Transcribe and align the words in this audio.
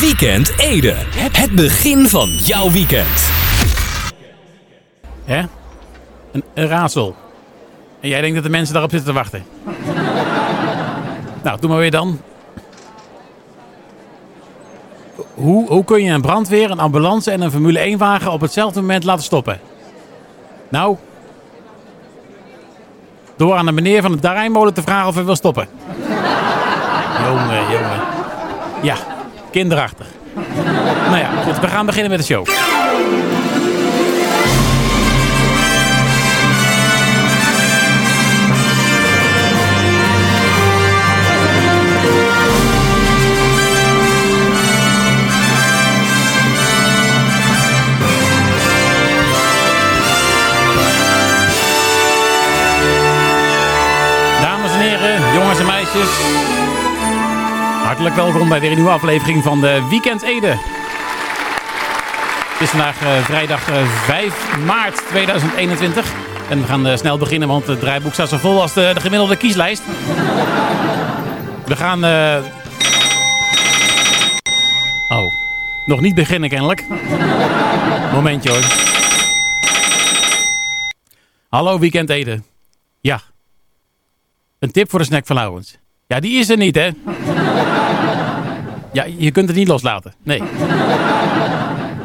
Weekend 0.00 0.52
Ede. 0.58 0.94
Het 1.32 1.50
begin 1.50 2.08
van 2.08 2.28
jouw 2.28 2.70
weekend. 2.70 3.30
Hè? 5.24 5.42
Een, 6.32 6.68
raadsel. 6.68 7.16
En 8.00 8.08
jij 8.08 8.20
denkt 8.20 8.34
dat 8.34 8.44
de 8.44 8.50
mensen 8.50 8.72
daarop 8.72 8.90
zitten 8.90 9.08
te 9.08 9.18
wachten. 9.18 9.44
nou, 11.42 11.60
doe 11.60 11.70
maar 11.70 11.78
weer 11.78 11.90
dan. 11.90 12.20
Hoe, 15.34 15.68
hoe 15.68 15.84
kun 15.84 16.02
je 16.04 16.12
een 16.12 16.20
brandweer, 16.20 16.70
een 16.70 16.80
ambulance 16.80 17.30
en 17.30 17.40
een 17.40 17.50
Formule 17.50 17.94
1-wagen 17.96 18.32
op 18.32 18.40
hetzelfde 18.40 18.80
moment 18.80 19.04
laten 19.04 19.24
stoppen? 19.24 19.60
Nou, 20.68 20.96
door 23.36 23.54
aan 23.54 23.66
de 23.66 23.72
meneer 23.72 24.02
van 24.02 24.12
de 24.12 24.20
Darijnmolen 24.20 24.74
te 24.74 24.82
vragen 24.82 25.08
of 25.08 25.14
hij 25.14 25.24
wil 25.24 25.36
stoppen. 25.36 25.68
jongen, 27.26 27.70
jongen. 27.70 28.00
Ja, 28.82 28.96
kinderachtig. 29.50 30.06
nou 31.04 31.16
ja, 31.16 31.30
we 31.60 31.68
gaan 31.68 31.86
beginnen 31.86 32.10
met 32.10 32.20
de 32.20 32.26
show. 32.26 32.46
Dames 54.42 54.72
en 54.72 54.80
heren, 54.80 55.32
jongens 55.34 55.58
en 55.58 55.66
meisjes. 55.66 56.39
Hartelijk 58.00 58.30
welkom 58.30 58.48
bij 58.48 58.60
weer 58.60 58.70
een 58.70 58.76
nieuwe 58.76 58.90
aflevering 58.92 59.42
van 59.42 59.60
de 59.60 59.86
Weekend 59.90 60.22
Ede. 60.22 60.46
Het 62.52 62.60
is 62.60 62.68
vandaag 62.68 63.02
eh, 63.02 63.24
vrijdag 63.24 63.68
eh, 63.68 63.86
5 63.86 64.56
maart 64.64 65.06
2021. 65.08 66.12
En 66.48 66.60
we 66.60 66.66
gaan 66.66 66.86
eh, 66.86 66.96
snel 66.96 67.18
beginnen, 67.18 67.48
want 67.48 67.66
het 67.66 67.80
draaiboek 67.80 68.12
staat 68.12 68.28
zo 68.28 68.36
vol 68.36 68.60
als 68.60 68.72
de, 68.72 68.90
de 68.94 69.00
gemiddelde 69.00 69.36
kieslijst. 69.36 69.82
We 71.66 71.76
gaan... 71.76 72.04
eh, 72.04 72.36
Oh, 75.08 75.32
nog 75.86 76.00
niet 76.00 76.14
beginnen 76.14 76.48
kennelijk. 76.48 76.84
Momentje 78.12 78.50
hoor. 78.50 78.64
Hallo 81.48 81.78
Weekend 81.78 82.10
Ede. 82.10 82.42
Ja, 83.00 83.20
een 84.58 84.70
tip 84.70 84.90
voor 84.90 84.98
de 84.98 85.04
snack 85.04 85.26
van 85.26 85.36
Lauwens. 85.36 85.78
Ja, 86.06 86.20
die 86.20 86.38
is 86.38 86.48
er 86.48 86.56
niet, 86.56 86.74
hè? 86.74 86.90
Ja, 88.92 89.04
je 89.18 89.30
kunt 89.30 89.48
het 89.48 89.56
niet 89.56 89.68
loslaten. 89.68 90.14
Nee. 90.22 90.42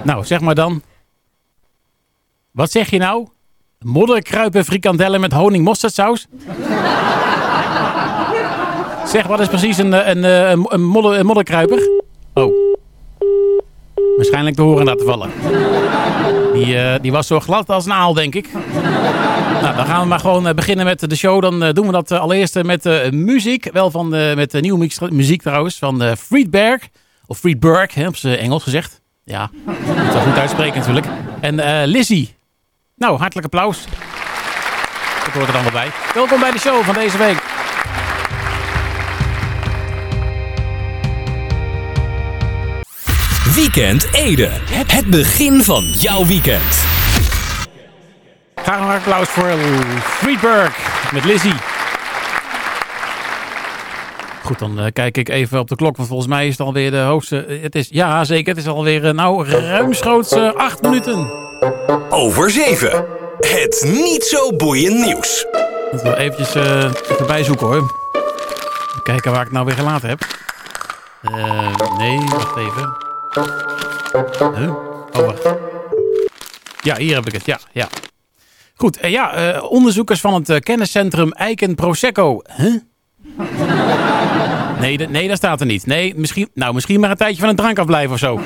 Nou, 0.04 0.26
zeg 0.26 0.40
maar 0.40 0.56
dan. 0.56 0.82
Wat 2.52 2.72
zeg 2.72 2.90
je 2.90 2.98
nou? 2.98 3.28
Modderkruipen 3.80 4.66
frikandellen 4.66 5.20
met 5.20 5.32
honing 5.32 5.64
mosterdsaus? 5.64 6.28
Zeg, 9.06 9.28
wat 9.28 9.40
is 9.40 9.48
precies 9.48 9.78
een, 9.78 9.94
eh, 9.94 10.08
een, 10.08 10.24
eh, 10.24 10.50
een, 10.50 10.66
een, 10.70 10.84
modder, 10.84 11.20
een 11.20 11.26
modderkruiper? 11.26 11.90
Oh. 12.34 12.75
Waarschijnlijk 14.16 14.56
te 14.56 14.62
horen 14.62 14.86
laten 14.86 15.06
vallen. 15.06 15.30
Die, 16.54 16.78
eh, 16.78 16.96
die 17.02 17.12
was 17.12 17.28
zo 17.28 17.40
glad 17.40 17.70
als 17.70 17.86
een 17.86 17.94
aal, 17.94 18.14
denk 18.14 18.36
ik. 18.36 18.50
Nou, 19.62 19.76
dan 19.76 19.86
gaan 19.86 20.02
we 20.02 20.08
maar 20.08 20.20
gewoon 20.20 20.48
eh, 20.48 20.54
beginnen 20.54 20.86
met 20.86 21.10
de 21.10 21.16
show. 21.16 21.42
Dan 21.42 21.64
eh, 21.64 21.74
doen 21.74 21.86
we 21.86 21.92
dat 21.92 22.12
allereerst 22.12 22.64
met 22.64 23.12
muziek. 23.12 23.70
Wel 23.74 23.92
van, 23.92 24.10
met 24.10 24.54
nieuwe 24.62 24.80
mix- 24.80 25.00
muziek 25.00 25.42
trouwens. 25.42 25.78
Van 25.78 26.16
Friedberg. 26.18 26.82
Of 27.28 27.38
Friedberg, 27.38 27.94
hè, 27.94 28.08
op 28.08 28.16
zijn 28.16 28.38
Engels 28.38 28.64
gezegd. 28.64 29.02
Ja, 29.24 29.50
moet 29.66 30.14
wel 30.14 30.22
goed 30.22 30.38
uitspreken 30.38 30.78
natuurlijk. 30.80 31.06
En 31.42 31.60
eh 31.60 31.88
Lizzie. 31.88 32.36
Nou, 32.96 33.18
hartelijk 33.18 33.46
applaus. 33.46 33.84
Dat 35.26 35.34
hoort 35.34 35.48
er 35.48 35.54
dan 35.54 35.64
wel 35.64 35.72
bij. 35.72 35.88
Welkom 36.14 36.40
bij 36.40 36.52
de 36.52 36.60
show 36.60 36.84
van 36.84 36.94
deze 36.94 37.18
week. 37.18 37.45
Weekend 43.56 44.08
Ede. 44.14 44.50
Het 44.88 45.06
begin 45.06 45.64
van 45.64 45.84
jouw 45.84 46.26
weekend. 46.26 46.86
Graag 48.56 48.80
een 48.80 48.96
applaus 48.96 49.28
voor 49.28 49.50
Friedberg 50.02 50.78
met 51.14 51.26
Lizzie. 51.26 51.54
Goed, 54.44 54.60
dan 54.60 54.80
eh, 54.80 54.86
kijk 54.94 55.18
ik 55.18 55.30
even 55.30 55.60
op 55.60 55.68
de 55.68 55.76
klok, 55.76 55.96
want 55.98 56.08
volgens 56.08 56.30
mij 56.30 56.46
is 56.48 56.58
het 56.58 56.68
alweer 56.68 56.92
de 56.92 56.98
hoogste. 56.98 57.46
eh, 57.46 57.62
Het 57.62 57.76
is, 57.76 57.88
ja, 57.92 58.24
zeker. 58.24 58.54
Het 58.56 58.64
is 58.64 58.68
alweer, 58.70 59.06
eh, 59.06 59.14
nou, 59.14 59.50
ruimschoots 59.50 60.32
eh, 60.32 60.54
acht 60.54 60.82
minuten. 60.82 61.32
Over 62.10 62.52
7. 62.52 63.06
Het 63.40 63.84
niet 63.88 64.24
zo 64.24 64.56
boeiend 64.56 65.06
nieuws. 65.06 65.46
Moeten 65.92 66.12
we 66.12 66.18
eventjes 66.18 66.56
eh 66.56 66.84
even 67.10 67.28
bijzoeken 67.28 67.68
hoor. 67.68 67.96
Kijken 69.04 69.32
waar 69.32 69.40
ik 69.40 69.46
het 69.46 69.54
nou 69.54 69.66
weer 69.66 69.76
gelaten 69.76 70.10
heb. 70.10 70.20
Eh, 71.22 71.98
nee, 71.98 72.18
wacht 72.30 72.58
even. 72.58 73.05
Oh, 73.38 75.26
wacht. 75.26 75.56
Ja, 76.82 76.98
hier 76.98 77.16
heb 77.16 77.26
ik 77.26 77.34
het. 77.34 77.46
Ja, 77.46 77.60
ja. 77.72 77.88
Goed, 78.76 78.98
eh, 78.98 79.12
ja, 79.12 79.34
eh, 79.34 79.64
onderzoekers 79.64 80.20
van 80.20 80.34
het 80.34 80.50
eh, 80.50 80.60
kenniscentrum 80.60 81.32
Eiken 81.32 81.76
Prosecco. 81.76 82.42
Huh? 82.58 82.76
Nee, 84.80 84.98
nee, 84.98 85.28
dat 85.28 85.38
staat 85.38 85.60
er 85.60 85.66
niet. 85.66 85.86
Nee, 85.86 86.14
misschien, 86.16 86.50
nou, 86.54 86.74
misschien 86.74 87.00
maar 87.00 87.10
een 87.10 87.16
tijdje 87.16 87.40
van 87.40 87.50
een 87.50 87.56
drank 87.56 87.80
afblijven 87.80 88.14
of 88.14 88.20
zo. 88.20 88.40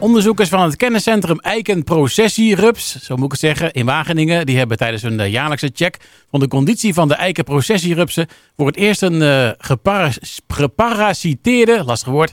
Onderzoekers 0.00 0.48
van 0.48 0.62
het 0.62 0.76
kenniscentrum 0.76 1.38
Eiken 1.38 1.84
Processierups, 1.84 3.02
zo 3.02 3.16
moet 3.16 3.24
ik 3.24 3.30
het 3.30 3.40
zeggen, 3.40 3.72
in 3.72 3.86
Wageningen, 3.86 4.46
die 4.46 4.58
hebben 4.58 4.76
tijdens 4.76 5.02
hun 5.02 5.20
eh, 5.20 5.30
jaarlijkse 5.30 5.70
check 5.74 5.96
van 6.30 6.40
de 6.40 6.48
conditie 6.48 6.94
van 6.94 7.08
de 7.08 7.14
Eiken 7.14 7.44
Processierupsen 7.44 8.26
voor 8.56 8.66
het 8.66 8.76
eerst 8.76 9.02
een 9.02 9.22
eh, 9.22 9.50
geparas- 9.58 10.40
geparasiteerde, 10.48 11.84
lastig 11.84 12.08
woord, 12.12 12.32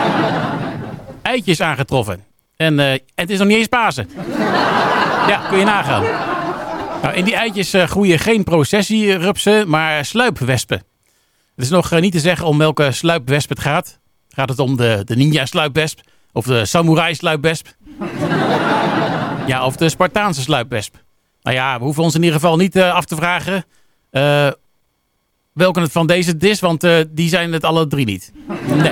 eitjes 1.22 1.60
aangetroffen. 1.60 2.24
En 2.56 2.78
eh, 2.80 2.98
het 3.14 3.30
is 3.30 3.38
nog 3.38 3.48
niet 3.48 3.56
eens 3.56 3.66
Pasen. 3.66 4.08
Ja, 5.28 5.46
kun 5.48 5.58
je 5.58 5.64
nagaan. 5.64 6.02
Nou, 7.02 7.14
in 7.14 7.24
die 7.24 7.34
eitjes 7.34 7.74
groeien 7.76 8.18
geen 8.18 8.44
processierupsen, 8.44 9.68
maar 9.68 10.04
sluipwespen. 10.04 10.82
Het 11.54 11.64
is 11.64 11.70
nog 11.70 12.00
niet 12.00 12.12
te 12.12 12.20
zeggen 12.20 12.46
om 12.46 12.58
welke 12.58 12.92
sluipwesp 12.92 13.48
het 13.48 13.60
gaat. 13.60 13.98
Gaat 14.28 14.48
het 14.48 14.58
om 14.58 14.76
de, 14.76 15.02
de 15.04 15.16
ninja-sluipwesp? 15.16 16.00
Of 16.36 16.44
de 16.44 16.64
samurai-sluipwesp? 16.64 17.66
ja, 19.50 19.64
of 19.64 19.76
de 19.76 19.88
Spartaanse 19.88 20.40
sluipwesp? 20.40 20.94
Nou 21.42 21.56
ja, 21.56 21.78
we 21.78 21.84
hoeven 21.84 22.02
ons 22.02 22.14
in 22.14 22.22
ieder 22.22 22.40
geval 22.40 22.56
niet 22.56 22.76
eh, 22.76 22.94
af 22.94 23.04
te 23.04 23.16
vragen 23.16 23.64
eh, 24.10 24.48
welke 25.52 25.80
het 25.80 25.92
van 25.92 26.06
deze 26.06 26.36
is, 26.38 26.60
want 26.60 26.84
eh, 26.84 26.98
die 27.08 27.28
zijn 27.28 27.52
het 27.52 27.64
alle 27.64 27.86
drie 27.86 28.06
niet. 28.06 28.32
Nee. 28.66 28.90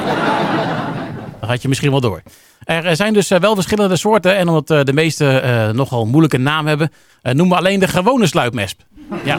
Dat 1.40 1.48
had 1.48 1.62
je 1.62 1.68
misschien 1.68 1.90
wel 1.90 2.00
door. 2.00 2.22
Er 2.64 2.96
zijn 2.96 3.12
dus 3.12 3.28
wel 3.28 3.54
verschillende 3.54 3.96
soorten 3.96 4.36
en 4.36 4.48
omdat 4.48 4.86
de 4.86 4.92
meeste 4.92 5.70
nogal 5.74 6.06
moeilijke 6.06 6.38
naam 6.38 6.66
hebben, 6.66 6.92
noemen 7.22 7.48
we 7.48 7.56
alleen 7.56 7.80
de 7.80 7.88
gewone 7.88 8.26
sluipwesp. 8.26 8.80
Ja. 9.24 9.38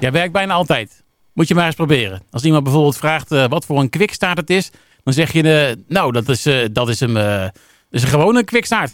Ja, 0.00 0.10
werkt 0.10 0.32
bijna 0.32 0.54
altijd. 0.54 1.02
Moet 1.32 1.48
je 1.48 1.54
maar 1.54 1.66
eens 1.66 1.74
proberen. 1.74 2.22
Als 2.30 2.42
iemand 2.42 2.64
bijvoorbeeld 2.64 2.96
vraagt 2.96 3.28
wat 3.28 3.66
voor 3.66 3.80
een 3.80 3.90
kwikstaart 3.90 4.36
het 4.36 4.50
is, 4.50 4.70
dan 5.04 5.12
zeg 5.12 5.32
je, 5.32 5.42
eh, 5.42 5.76
nou, 5.88 6.12
dat 6.12 6.28
is, 6.28 6.46
eh, 6.46 6.68
dat 6.72 6.88
is, 6.88 7.00
een, 7.00 7.16
eh, 7.16 7.40
dat 7.42 7.52
is 7.90 8.02
een 8.02 8.08
gewone 8.08 8.44
kwikstaart. 8.44 8.92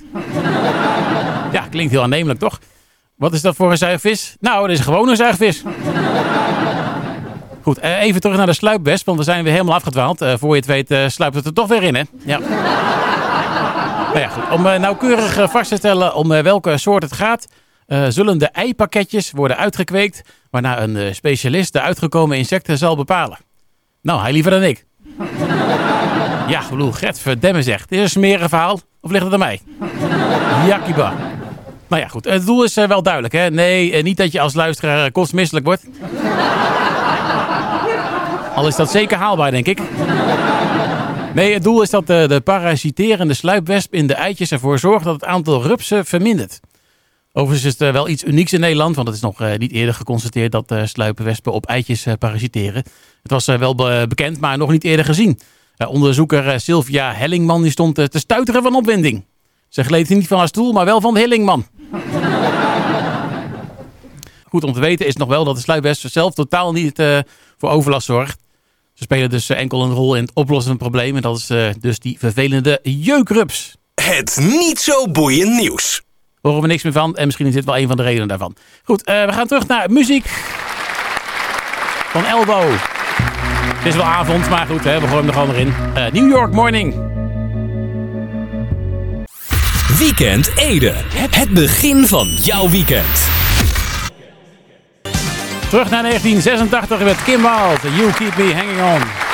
ja, 1.57 1.67
klinkt 1.71 1.93
heel 1.93 2.03
aannemelijk, 2.03 2.39
toch? 2.39 2.59
Wat 3.17 3.33
is 3.33 3.43
dat 3.43 3.57
voor 3.57 3.71
een 3.71 3.79
zuigvis? 3.79 4.37
Nou, 4.41 4.61
dat 4.61 4.71
is 4.71 4.79
een 4.79 4.85
gewone 4.85 5.17
zuigvis. 5.17 5.63
Goed, 7.67 7.81
even 7.81 8.21
terug 8.21 8.37
naar 8.37 8.47
de 8.47 8.53
sluipwesp, 8.53 9.07
want 9.07 9.19
we 9.19 9.25
zijn 9.25 9.45
weer 9.45 9.53
helemaal 9.53 9.75
afgedwaald. 9.75 10.19
Voor 10.19 10.51
je 10.51 10.57
het 10.57 10.67
weet 10.67 10.91
eh, 10.91 11.09
sluipt 11.09 11.35
het 11.35 11.47
er 11.47 11.53
toch 11.53 11.69
weer 11.69 11.83
in, 11.83 11.95
hè? 11.95 12.03
Ja. 12.25 12.39
nou 14.13 14.19
ja, 14.19 14.29
goed. 14.29 14.51
Om 14.51 14.67
eh, 14.67 14.79
nauwkeurig 14.79 15.51
vast 15.51 15.69
te 15.69 15.77
stellen 15.77 16.15
om 16.15 16.29
welke 16.29 16.79
soort 16.79 17.03
het 17.03 17.13
gaat, 17.13 17.47
zullen 18.09 18.39
de 18.39 18.47
eipakketjes 18.47 19.31
worden 19.31 19.57
uitgekweekt, 19.57 20.23
waarna 20.51 20.83
een 20.83 21.15
specialist 21.15 21.73
de 21.73 21.81
uitgekomen 21.81 22.37
insecten 22.37 22.79
zal 22.79 22.97
bepalen. 22.97 23.39
Nou, 24.03 24.21
hij 24.21 24.33
liever 24.33 24.51
dan 24.51 24.63
ik. 24.63 24.86
ja, 26.53 26.61
ik 26.63 26.71
bedoel, 26.71 26.93
Gert 26.93 27.21
zegt. 27.59 27.93
Is 27.93 28.01
een 28.01 28.09
smerig 28.09 28.49
verhaal 28.49 28.81
of 29.01 29.11
ligt 29.11 29.25
het 29.25 29.33
aan 29.33 29.39
mij? 29.39 29.61
Jakiba. 30.67 31.13
Nou 31.89 32.03
ja, 32.03 32.09
goed. 32.09 32.25
Het 32.25 32.47
doel 32.47 32.65
is 32.65 32.77
eh, 32.77 32.89
wel 32.89 33.03
duidelijk, 33.03 33.35
hè? 33.35 33.51
Nee, 33.51 33.93
eh, 33.93 34.03
niet 34.03 34.17
dat 34.17 34.33
je 34.33 34.41
als 34.41 34.55
luisteraar 34.55 35.05
eh, 35.05 35.13
kotsmisselijk 35.13 35.67
wordt. 35.67 35.87
Al 38.55 38.67
is 38.67 38.77
dat 38.77 38.91
zeker 38.91 39.17
haalbaar, 39.17 39.51
denk 39.51 39.67
ik. 39.67 39.81
Nee, 41.35 41.53
het 41.53 41.63
doel 41.63 41.83
is 41.83 41.91
dat 41.91 42.07
de, 42.07 42.25
de 42.29 42.41
parasiterende 42.41 43.35
sluipwesp 43.35 43.95
in 43.95 44.07
de 44.07 44.15
eitjes 44.15 44.51
ervoor 44.51 44.79
zorgt 44.79 45.05
dat 45.05 45.15
het 45.15 45.25
aantal 45.25 45.63
rupsen 45.63 46.07
vermindert. 46.07 46.61
Overigens 47.39 47.67
is 47.67 47.73
het 47.73 47.89
eh, 47.89 47.93
wel 47.93 48.09
iets 48.09 48.25
unieks 48.25 48.53
in 48.53 48.61
Nederland, 48.61 48.95
want 48.95 49.07
het 49.07 49.17
is 49.17 49.23
nog 49.23 49.41
eh, 49.41 49.59
niet 49.59 49.73
eerder 49.73 49.95
geconstateerd 49.95 50.53
dat 50.53 50.71
eh, 50.71 50.85
sluipwespen 50.85 51.53
op 51.53 51.67
eitjes 51.67 52.07
parasiteren. 52.19 52.85
Het 53.23 53.31
was 53.31 53.47
wel 53.47 53.75
be- 53.75 54.05
bekend, 54.09 54.41
maar 54.41 54.59
nog 54.59 54.71
niet 54.71 54.85
eerder 54.85 55.05
gezien. 55.05 55.39
Onderzoeker 55.89 56.61
Sylvia 56.61 57.13
Hellingman 57.13 57.71
stond 57.71 57.95
te 57.95 58.19
stuiteren 58.19 58.63
van 58.63 58.75
opwinding. 58.75 59.25
Ze 59.69 59.85
gleed 59.85 60.09
niet 60.09 60.27
van 60.27 60.39
haar 60.39 60.49
stoel, 60.49 60.73
maar 60.73 60.85
wel 60.85 61.01
van 61.01 61.17
Hellingman. 61.17 61.67
Goed 64.51 64.65
om 64.65 64.73
te 64.73 64.81
weten 64.81 65.07
is 65.07 65.17
nog 65.17 65.29
wel 65.29 65.45
dat 65.45 65.55
de 65.55 65.63
sluipwespen 65.63 66.11
zelf 66.11 66.35
totaal 66.35 66.73
niet 66.73 67.03
voor 67.59 67.71
overlast 67.71 68.07
zorgt. 68.07 68.41
Ze 68.95 69.03
spelen 69.03 69.31
dus 69.31 69.49
enkel 69.49 69.83
een 69.83 69.93
rol 69.93 70.15
in 70.15 70.23
het 70.23 70.35
oplossen 70.35 70.79
van 70.79 70.81
het 70.81 70.91
probleem. 70.91 71.17
En 71.17 71.23
dat 71.23 71.39
is 71.39 71.75
dus 71.81 71.99
die 71.99 72.19
vervelende 72.19 72.81
jeukrups. 72.83 73.77
Het 73.95 74.39
niet 74.41 74.81
zo 74.81 75.11
boeiend 75.11 75.61
nieuws. 75.61 76.06
Horen 76.47 76.63
we 76.63 76.69
niks 76.69 76.83
meer 76.83 76.93
van. 76.93 77.17
En 77.17 77.25
misschien 77.25 77.47
is 77.47 77.55
dit 77.55 77.65
wel 77.65 77.79
een 77.79 77.89
van 77.89 77.97
de 77.97 78.03
redenen 78.03 78.29
daarvan. 78.29 78.57
Goed, 78.85 79.03
we 79.05 79.29
gaan 79.31 79.47
terug 79.47 79.67
naar 79.67 79.91
muziek. 79.91 80.27
Van 82.11 82.25
Elbow. 82.25 82.71
Het 83.77 83.87
is 83.87 83.95
wel 83.95 84.05
avond, 84.05 84.49
maar 84.49 84.67
goed, 84.67 84.85
hè, 84.85 85.01
we 85.01 85.07
gooien 85.07 85.17
hem 85.17 85.27
er 85.27 85.33
gewoon 85.33 85.51
erin. 85.51 85.75
Uh, 85.97 86.23
New 86.23 86.31
York 86.31 86.53
Morning. 86.53 86.95
Weekend 89.99 90.51
Ede. 90.57 90.93
Het 91.15 91.51
begin 91.51 92.07
van 92.07 92.29
jouw 92.29 92.69
weekend. 92.71 93.29
Terug 95.69 95.91
naar 95.91 96.03
1986 96.03 96.99
met 96.99 97.23
Kim 97.25 97.43
Wild. 97.43 97.97
You 97.97 98.13
Keep 98.13 98.37
Me 98.37 98.55
Hanging 98.55 98.81
On. 98.81 99.26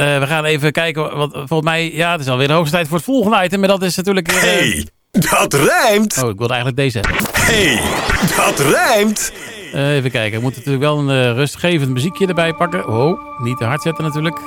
Uh, 0.00 0.18
we 0.18 0.26
gaan 0.26 0.44
even 0.44 0.72
kijken. 0.72 1.10
Volgens 1.32 1.62
mij, 1.62 1.92
ja, 1.92 2.12
het 2.12 2.20
is 2.20 2.28
alweer 2.28 2.46
de 2.46 2.52
hoogste 2.52 2.74
tijd 2.74 2.88
voor 2.88 2.96
het 2.96 3.06
volgende 3.06 3.44
item. 3.44 3.60
Maar 3.60 3.68
dat 3.68 3.82
is 3.82 3.96
natuurlijk. 3.96 4.32
Uh, 4.32 4.40
hey, 4.40 4.86
dat 5.10 5.54
rijmt. 5.54 6.22
Oh, 6.22 6.30
ik 6.30 6.38
wilde 6.38 6.52
eigenlijk 6.54 6.76
deze. 6.76 7.00
Hey, 7.32 7.80
dat 8.36 8.58
rijmt. 8.58 9.32
Uh, 9.74 9.94
even 9.94 10.10
kijken. 10.10 10.36
Ik 10.36 10.42
moet 10.42 10.56
natuurlijk 10.56 10.82
wel 10.82 10.98
een 10.98 11.34
rustgevend 11.34 11.90
muziekje 11.90 12.26
erbij 12.26 12.52
pakken. 12.52 12.88
Oh, 12.88 13.20
niet 13.38 13.58
te 13.58 13.64
hard 13.64 13.82
zetten 13.82 14.04
natuurlijk. 14.04 14.38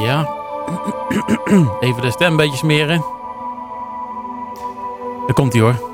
Ja. 0.00 0.28
Even 1.80 2.02
de 2.02 2.10
stem 2.10 2.30
een 2.30 2.36
beetje 2.36 2.56
smeren. 2.56 3.04
Daar 5.26 5.34
komt 5.34 5.52
hij 5.52 5.62
hoor. 5.62 5.88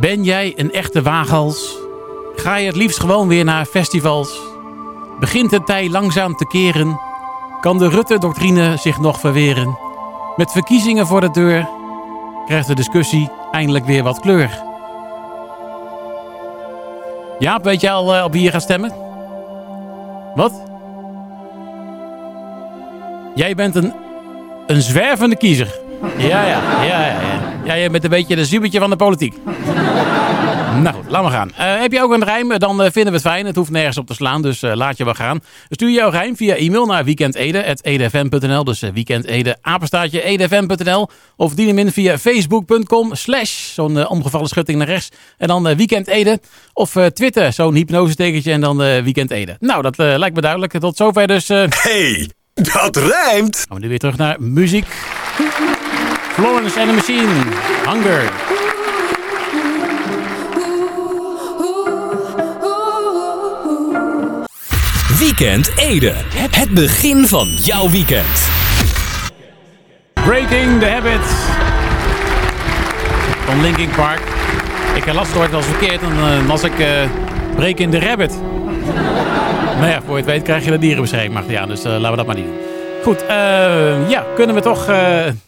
Ben 0.00 0.24
jij 0.24 0.52
een 0.56 0.72
echte 0.72 1.02
waaghals? 1.02 1.78
Ga 2.36 2.56
je 2.56 2.66
het 2.66 2.76
liefst 2.76 3.00
gewoon 3.00 3.28
weer 3.28 3.44
naar 3.44 3.64
festivals? 3.64 4.49
Begint 5.20 5.50
het 5.50 5.66
tij 5.66 5.90
langzaam 5.90 6.36
te 6.36 6.46
keren? 6.46 7.00
Kan 7.60 7.78
de 7.78 7.88
Rutte-doctrine 7.88 8.76
zich 8.76 8.98
nog 8.98 9.20
verweren? 9.20 9.78
Met 10.36 10.52
verkiezingen 10.52 11.06
voor 11.06 11.20
de 11.20 11.30
deur 11.30 11.68
krijgt 12.46 12.66
de 12.66 12.74
discussie 12.74 13.30
eindelijk 13.52 13.84
weer 13.84 14.02
wat 14.02 14.20
kleur. 14.20 14.62
Jaap, 17.38 17.64
weet 17.64 17.80
je 17.80 17.90
al 17.90 18.16
uh, 18.16 18.24
op 18.24 18.32
wie 18.32 18.42
je 18.42 18.50
gaat 18.50 18.62
stemmen? 18.62 18.92
Wat? 20.34 20.62
Jij 23.34 23.54
bent 23.54 23.74
een, 23.74 23.92
een 24.66 24.82
zwervende 24.82 25.36
kiezer. 25.36 25.78
Ja, 26.16 26.46
ja, 26.46 26.60
ja, 26.84 27.06
ja. 27.06 27.20
ja. 27.64 27.74
Je 27.74 27.90
bent 27.90 28.04
een 28.04 28.10
beetje 28.10 28.36
de 28.36 28.44
zubertje 28.44 28.78
van 28.78 28.90
de 28.90 28.96
politiek. 28.96 29.36
Nou 30.78 30.94
goed, 30.94 31.10
laat 31.10 31.22
maar 31.22 31.30
gaan. 31.30 31.48
Uh, 31.48 31.80
heb 31.80 31.92
je 31.92 32.02
ook 32.02 32.12
een 32.12 32.24
rijm? 32.24 32.58
Dan 32.58 32.82
uh, 32.82 32.86
vinden 32.90 33.12
we 33.12 33.18
het 33.18 33.28
fijn. 33.28 33.46
Het 33.46 33.56
hoeft 33.56 33.70
nergens 33.70 33.98
op 33.98 34.06
te 34.06 34.14
slaan, 34.14 34.42
dus 34.42 34.62
uh, 34.62 34.74
laat 34.74 34.96
je 34.96 35.04
wel 35.04 35.14
gaan. 35.14 35.40
Stuur 35.68 35.90
jouw 35.90 36.10
rijm 36.10 36.36
via 36.36 36.54
e-mail 36.54 36.86
naar 36.86 37.04
weekendede.edfm.nl. 37.04 38.64
Dus 38.64 38.80
weekendede, 38.80 39.56
apenstaatje, 39.60 40.22
edfm.nl. 40.22 41.08
Of 41.36 41.54
dien 41.54 41.68
hem 41.68 41.78
in 41.78 41.92
via 41.92 42.18
facebook.com 42.18 43.14
slash 43.14 43.72
zo'n 43.72 44.08
omgevallen 44.08 44.48
schutting 44.48 44.78
naar 44.78 44.86
rechts. 44.86 45.08
En 45.38 45.48
dan 45.48 45.76
weekendede. 45.76 46.40
Of 46.72 46.96
Twitter, 47.12 47.52
zo'n 47.52 47.74
hypnosetekentje 47.74 48.52
en 48.52 48.60
dan 48.60 48.76
weekendede. 48.76 49.56
Nou, 49.58 49.82
dat 49.82 49.96
lijkt 49.98 50.34
me 50.34 50.40
duidelijk. 50.40 50.78
Tot 50.78 50.96
zover 50.96 51.26
dus. 51.26 51.48
Hey, 51.48 52.30
dat 52.54 52.96
rijmt! 52.96 53.64
Gaan 53.68 53.76
we 53.76 53.82
nu 53.82 53.88
weer 53.88 53.98
terug 53.98 54.16
naar 54.16 54.36
muziek. 54.38 54.86
Florence 56.32 56.80
and 56.80 56.88
the 56.88 56.94
Machine, 56.94 57.44
Hunger. 57.86 58.49
Weekend 65.20 65.72
Ede. 65.76 66.12
Het 66.50 66.70
begin 66.70 67.26
van 67.26 67.48
jouw 67.48 67.90
weekend. 67.90 68.48
Breaking 70.14 70.80
the 70.80 70.86
Habit. 70.86 71.26
Van 73.44 73.60
Linkin 73.60 73.90
Park. 73.90 74.20
Ik 74.94 75.12
las 75.12 75.28
het 75.28 75.36
ooit 75.36 75.54
als 75.54 75.64
verkeerd 75.64 76.02
en 76.02 76.16
dan 76.16 76.46
was 76.46 76.62
ik 76.62 76.78
uh, 76.78 76.86
Breaking 77.54 77.90
the 77.90 77.98
Rabbit. 77.98 78.40
nou 79.78 79.86
ja, 79.86 80.02
voor 80.06 80.16
je 80.16 80.22
het 80.22 80.24
weet 80.24 80.42
krijg 80.42 80.64
je 80.64 80.70
de 80.70 80.78
dierenbescherming. 80.78 81.32
Maar 81.32 81.44
ja, 81.48 81.66
dus 81.66 81.84
uh, 81.84 81.90
laten 81.90 82.10
we 82.10 82.16
dat 82.16 82.26
maar 82.26 82.36
niet 82.36 82.44
doen. 82.44 82.58
Goed, 83.02 83.24
ja, 84.08 84.24
kunnen 84.34 84.54
we 84.54 84.60
toch... 84.60 84.86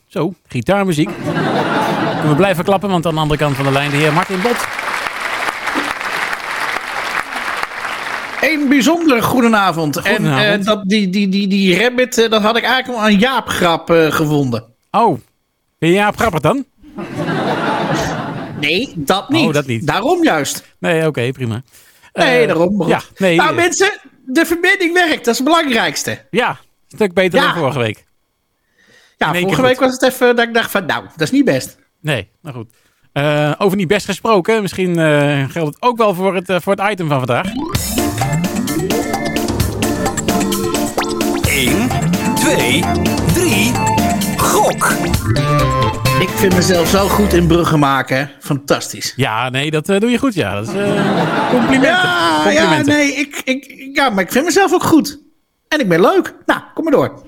Zo, 0.09 0.33
gitaarmuziek. 0.49 1.11
Kunnen 2.13 2.29
we 2.29 2.35
blijven 2.37 2.65
klappen, 2.65 2.89
want 2.89 3.07
aan 3.07 3.15
de 3.15 3.21
andere 3.21 3.41
kant 3.41 3.57
van 3.57 3.65
de 3.65 3.71
lijn 3.71 3.91
de 3.91 3.97
heer 3.97 4.13
Martin 4.13 4.41
Bot. 4.43 4.82
Een 8.43 8.69
bijzondere 8.69 9.23
goedenavond. 9.23 9.99
goedenavond. 9.99 10.45
En 10.45 10.61
uh, 10.61 10.67
dat, 10.67 10.89
die, 10.89 11.09
die, 11.11 11.29
die, 11.29 11.49
die 11.49 11.83
rabbit, 11.83 12.19
uh, 12.19 12.31
dat 12.31 12.43
had 12.43 12.57
ik 12.57 12.63
eigenlijk 12.63 12.99
al 12.99 13.05
aan 13.05 13.19
Jaap 13.19 13.49
Grap 13.49 13.91
uh, 13.91 14.13
gevonden. 14.13 14.65
Oh, 14.91 15.21
ben 15.79 15.89
je 15.89 15.95
Jaap 15.95 16.41
dan? 16.41 16.65
Nee, 18.61 18.93
dat 18.97 19.29
niet. 19.29 19.47
Oh, 19.47 19.53
dat 19.53 19.67
niet. 19.67 19.87
Daarom 19.87 20.25
juist. 20.25 20.75
Nee, 20.79 20.99
oké, 20.99 21.07
okay, 21.07 21.33
prima. 21.33 21.63
Nee, 22.13 22.47
daarom. 22.47 22.89
Ja, 22.89 23.01
nee, 23.17 23.37
nou 23.37 23.55
mensen, 23.55 24.01
de 24.27 24.47
verbinding 24.47 24.93
werkt. 24.93 25.25
Dat 25.25 25.35
is 25.35 25.39
het 25.39 25.45
belangrijkste. 25.45 26.25
Ja, 26.31 26.49
een 26.49 26.57
stuk 26.97 27.15
beter 27.15 27.39
ja. 27.39 27.45
dan 27.45 27.55
vorige 27.55 27.79
week. 27.79 28.05
Ja, 29.17 29.35
vorige 29.35 29.63
week 29.63 29.81
was 29.81 29.93
het 29.93 30.03
even 30.03 30.37
dat 30.37 30.47
ik 30.47 30.55
dacht 30.55 30.71
van, 30.71 30.87
nou, 30.87 31.05
dat 31.05 31.21
is 31.21 31.31
niet 31.31 31.45
best. 31.45 31.79
Nee, 32.01 32.29
nou 32.43 32.57
goed. 32.57 32.71
Uh, 33.13 33.53
over 33.59 33.77
niet 33.77 33.89
best 33.89 34.07
gesproken, 34.07 34.63
misschien 34.63 34.99
uh, 34.99 35.45
geldt 35.49 35.75
het 35.75 35.83
ook 35.83 35.97
wel 35.97 36.15
voor 36.15 36.35
het, 36.35 36.49
uh, 36.49 36.57
voor 36.61 36.75
het 36.75 36.91
item 36.91 37.09
van 37.09 37.19
vandaag. 37.19 37.47
2, 42.53 42.83
3, 43.35 43.73
gok! 44.37 44.93
Ik 46.21 46.29
vind 46.29 46.55
mezelf 46.55 46.89
zo 46.89 47.09
goed 47.09 47.33
in 47.33 47.47
bruggen 47.47 47.79
maken. 47.79 48.31
Fantastisch. 48.41 49.13
Ja, 49.17 49.49
nee, 49.49 49.71
dat 49.71 49.87
doe 49.87 50.11
je 50.11 50.19
goed, 50.19 50.35
ja. 50.35 50.55
Dat 50.55 50.69
is 50.69 50.75
complimenten. 51.51 51.91
Ja, 51.91 52.35
complimenten. 52.35 52.93
ja, 52.93 52.99
nee, 52.99 53.15
ik, 53.15 53.43
ik, 53.45 53.91
ja, 53.93 54.11
maar 54.11 54.25
ik 54.25 54.33
vind 54.33 54.45
mezelf 54.45 54.73
ook 54.73 54.83
goed. 54.83 55.21
En 55.69 55.81
ik 55.81 55.89
ben 55.89 56.01
leuk. 56.01 56.35
Nou, 56.47 56.61
kom 56.75 56.85
maar 56.85 56.93
door. 56.93 57.23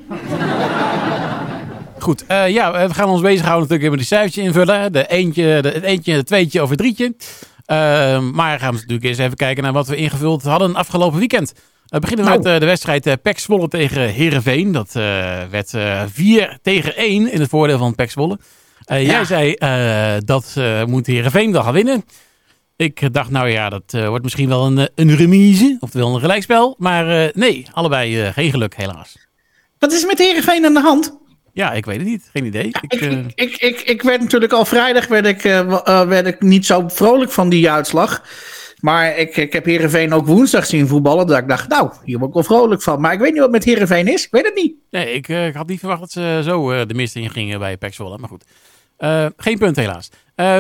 Goed, 1.98 2.24
uh, 2.30 2.48
ja, 2.48 2.86
we 2.88 2.94
gaan 2.94 3.08
ons 3.08 3.20
bezighouden 3.20 3.68
natuurlijk 3.68 3.90
met 3.90 3.98
die 3.98 4.08
cijfertje 4.08 4.42
invullen. 4.42 4.92
De 4.92 5.06
eentje, 5.06 5.62
de, 5.62 5.68
het 5.68 5.82
eentje, 5.82 6.12
het 6.12 6.26
tweetje 6.26 6.62
of 6.62 6.68
het 6.68 6.78
drietje. 6.78 7.04
Uh, 7.04 8.20
maar 8.32 8.58
gaan 8.58 8.70
we 8.70 8.80
natuurlijk 8.80 9.04
eens 9.04 9.18
even 9.18 9.36
kijken 9.36 9.62
naar 9.62 9.72
wat 9.72 9.88
we 9.88 9.96
ingevuld 9.96 10.42
hadden 10.42 10.74
afgelopen 10.74 11.18
weekend. 11.18 11.52
We 11.94 12.00
beginnen 12.00 12.24
nou. 12.24 12.38
met 12.38 12.46
uh, 12.46 12.58
de 12.58 12.66
wedstrijd 12.66 13.06
uh, 13.06 13.12
PEC 13.22 13.38
Zwolle 13.38 13.68
tegen 13.68 14.08
Heerenveen. 14.08 14.72
Dat 14.72 14.92
werd 15.50 15.70
4 16.12 16.58
tegen 16.62 16.96
1 16.96 17.32
in 17.32 17.40
het 17.40 17.48
voordeel 17.48 17.78
van 17.78 17.94
PEC 17.94 18.10
Zwolle. 18.10 18.38
Ja. 18.78 19.00
Jij 19.00 19.24
zei 19.24 19.54
dat 20.24 20.54
moet 20.86 21.06
Heerenveen 21.06 21.52
wel 21.52 21.62
gaan 21.62 21.72
winnen. 21.72 22.04
Ik 22.76 23.12
dacht, 23.12 23.30
nou 23.30 23.48
ja, 23.48 23.68
dat 23.68 23.92
wordt 23.92 24.22
misschien 24.22 24.48
wel 24.48 24.66
een, 24.66 24.88
een 24.94 25.16
remise, 25.16 25.76
oftewel 25.80 26.14
een 26.14 26.20
gelijkspel. 26.20 26.74
Maar 26.78 27.30
nee, 27.34 27.66
allebei 27.72 28.32
geen 28.32 28.50
geluk 28.50 28.76
helaas. 28.76 29.16
Wat 29.78 29.92
is 29.92 30.00
er 30.00 30.06
met 30.06 30.18
Heerenveen 30.18 30.64
aan 30.64 30.74
de 30.74 30.80
hand? 30.80 31.18
Ja, 31.52 31.72
ik 31.72 31.84
weet 31.84 31.98
het 31.98 32.06
niet. 32.06 32.28
Geen 32.32 32.44
idee. 32.44 32.68
Ja, 32.70 32.80
ik, 32.80 33.00
ik, 33.00 33.32
ik, 33.34 33.56
ik, 33.56 33.80
ik, 33.80 34.02
werd 34.02 34.20
natuurlijk 34.20 34.52
al 34.52 34.64
vrijdag 34.64 35.06
werd 35.06 35.26
ik, 35.26 35.42
werd 36.08 36.26
ik 36.26 36.40
niet 36.40 36.66
zo 36.66 36.88
vrolijk 36.88 37.30
van 37.30 37.48
die 37.48 37.70
uitslag. 37.70 38.22
Maar 38.84 39.18
ik, 39.18 39.36
ik 39.36 39.52
heb 39.52 39.64
Heerenveen 39.64 40.12
ook 40.12 40.26
woensdag 40.26 40.66
zien 40.66 40.88
voetballen. 40.88 41.26
Dat 41.26 41.38
ik 41.38 41.48
dacht, 41.48 41.68
nou, 41.68 41.90
hier 42.04 42.18
word 42.18 42.28
ik 42.28 42.34
wel 42.34 42.42
vrolijk 42.42 42.82
van. 42.82 43.00
Maar 43.00 43.12
ik 43.12 43.18
weet 43.18 43.32
niet 43.32 43.40
wat 43.40 43.50
met 43.50 43.64
Heerenveen 43.64 44.08
is. 44.08 44.24
Ik 44.24 44.30
weet 44.30 44.44
het 44.44 44.54
niet. 44.54 44.74
Nee, 44.90 45.12
ik, 45.12 45.28
uh, 45.28 45.46
ik 45.46 45.54
had 45.54 45.66
niet 45.66 45.78
verwacht 45.78 46.00
dat 46.00 46.10
ze 46.10 46.40
zo 46.44 46.86
de 46.86 46.94
mist 46.94 47.16
in 47.16 47.30
gingen 47.30 47.58
bij 47.58 47.90
Zwolle. 47.90 48.18
Maar 48.18 48.28
goed. 48.28 48.44
geen 49.36 49.58
punt 49.58 49.76
helaas. 49.76 50.10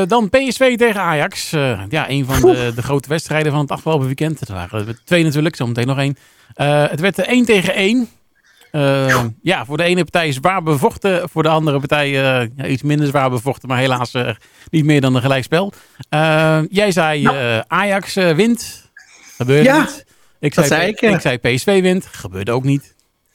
dan 0.08 0.30
PSV 0.30 0.76
tegen 0.76 1.00
Ajax. 1.00 1.50
ja, 1.88 2.08
een 2.08 2.24
van 2.24 2.40
de, 2.40 2.72
de, 2.74 2.82
grote 2.82 3.08
wedstrijden 3.08 3.52
van 3.52 3.60
het 3.60 3.70
afgelopen 3.70 4.06
weekend. 4.06 4.48
Er 4.48 4.54
waren 4.54 4.86
er 4.88 5.00
twee 5.04 5.24
natuurlijk, 5.24 5.56
zometeen 5.56 5.86
nog 5.86 5.98
één. 5.98 6.16
het 6.90 7.00
werd 7.00 7.18
1 7.18 7.44
tegen 7.44 7.74
1. 7.74 8.08
Uh, 8.74 9.24
ja, 9.42 9.64
voor 9.64 9.76
de 9.76 9.82
ene 9.82 10.02
partij 10.02 10.32
zwaar 10.32 10.62
bevochten. 10.62 11.28
Voor 11.28 11.42
de 11.42 11.48
andere 11.48 11.78
partij 11.78 12.08
uh, 12.08 12.50
ja, 12.56 12.66
iets 12.66 12.82
minder 12.82 13.06
zwaar 13.06 13.30
bevochten. 13.30 13.68
Maar 13.68 13.78
helaas 13.78 14.14
uh, 14.14 14.30
niet 14.70 14.84
meer 14.84 15.00
dan 15.00 15.14
een 15.14 15.20
gelijkspel. 15.20 15.72
jij 16.68 16.90
zei 16.90 17.22
nou. 17.22 17.62
Ajax 17.66 18.14
wint. 18.14 18.90
Gebeurde 19.36 19.64
ja, 19.68 19.78
niet. 19.78 20.04
Ik 20.40 20.54
zei, 20.54 20.66
zei 20.66 20.88
ik, 20.88 21.00
ik 21.00 21.20
zei 21.20 21.38
PSV 21.38 21.82
wint. 21.82 22.06
Gebeurde 22.06 22.52
ook 22.52 22.64
niet. 22.64 22.94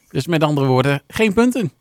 Dus 0.10 0.27
met 0.27 0.43
andere 0.43 0.67
woorden, 0.67 1.01
geen 1.08 1.34
punten. 1.34 1.72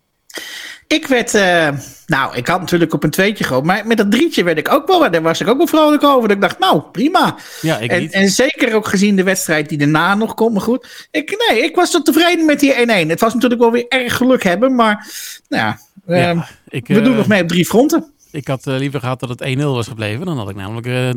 Ik 0.89 1.07
werd, 1.07 1.35
eh, 1.35 1.69
nou, 2.07 2.37
ik 2.37 2.47
had 2.47 2.61
natuurlijk 2.61 2.93
op 2.93 3.05
een 3.05 3.11
tweetje 3.11 3.45
gehoopt, 3.45 3.67
maar 3.67 3.87
met 3.87 3.97
dat 3.97 4.11
drietje 4.11 4.43
werd 4.43 4.59
ik 4.59 4.73
ook 4.73 4.87
wel, 4.87 5.11
daar 5.11 5.23
was 5.23 5.41
ik 5.41 5.49
ook 5.49 5.57
wel 5.57 5.67
vrolijk 5.67 6.03
over. 6.03 6.29
Dat 6.29 6.37
ik 6.37 6.43
dacht, 6.43 6.59
nou, 6.59 6.83
prima. 6.93 7.37
Ja, 7.61 7.79
ik 7.79 7.91
en, 7.91 8.01
niet. 8.01 8.13
en 8.13 8.29
zeker 8.29 8.75
ook 8.75 8.87
gezien 8.87 9.17
de 9.17 9.23
wedstrijd 9.23 9.69
die 9.69 9.79
daarna 9.79 10.15
nog 10.15 10.35
komt, 10.35 10.53
maar 10.53 10.63
goed. 10.63 11.09
Ik, 11.11 11.47
nee, 11.49 11.63
ik 11.63 11.77
was 11.77 11.91
toch 11.91 12.03
tevreden 12.03 12.45
met 12.45 12.61
die 12.61 12.75
1-1. 12.75 13.09
Het 13.09 13.21
was 13.21 13.35
natuurlijk 13.35 13.61
wel 13.61 13.73
weer 13.73 13.89
erg 13.89 14.17
geluk 14.17 14.43
hebben, 14.43 14.75
maar 14.75 15.07
nou 15.49 15.63
ja, 15.63 15.79
Ja, 16.07 16.29
ehm, 16.29 16.41
ik, 16.69 16.87
we 16.87 17.01
doen 17.01 17.13
eh, 17.13 17.19
nog 17.19 17.27
mee 17.27 17.43
op 17.43 17.49
drie 17.49 17.67
fronten. 17.67 18.13
Ik 18.31 18.47
had 18.47 18.67
eh, 18.67 18.77
liever 18.77 19.01
gehad 19.01 19.21
dat 19.21 19.29
het 19.29 19.59
1-0 19.59 19.63
was 19.63 19.89
gebleven. 19.89 20.27
Dan 20.27 20.39
had 20.39 20.51
ik 20.51 20.57
namelijk 20.57 21.17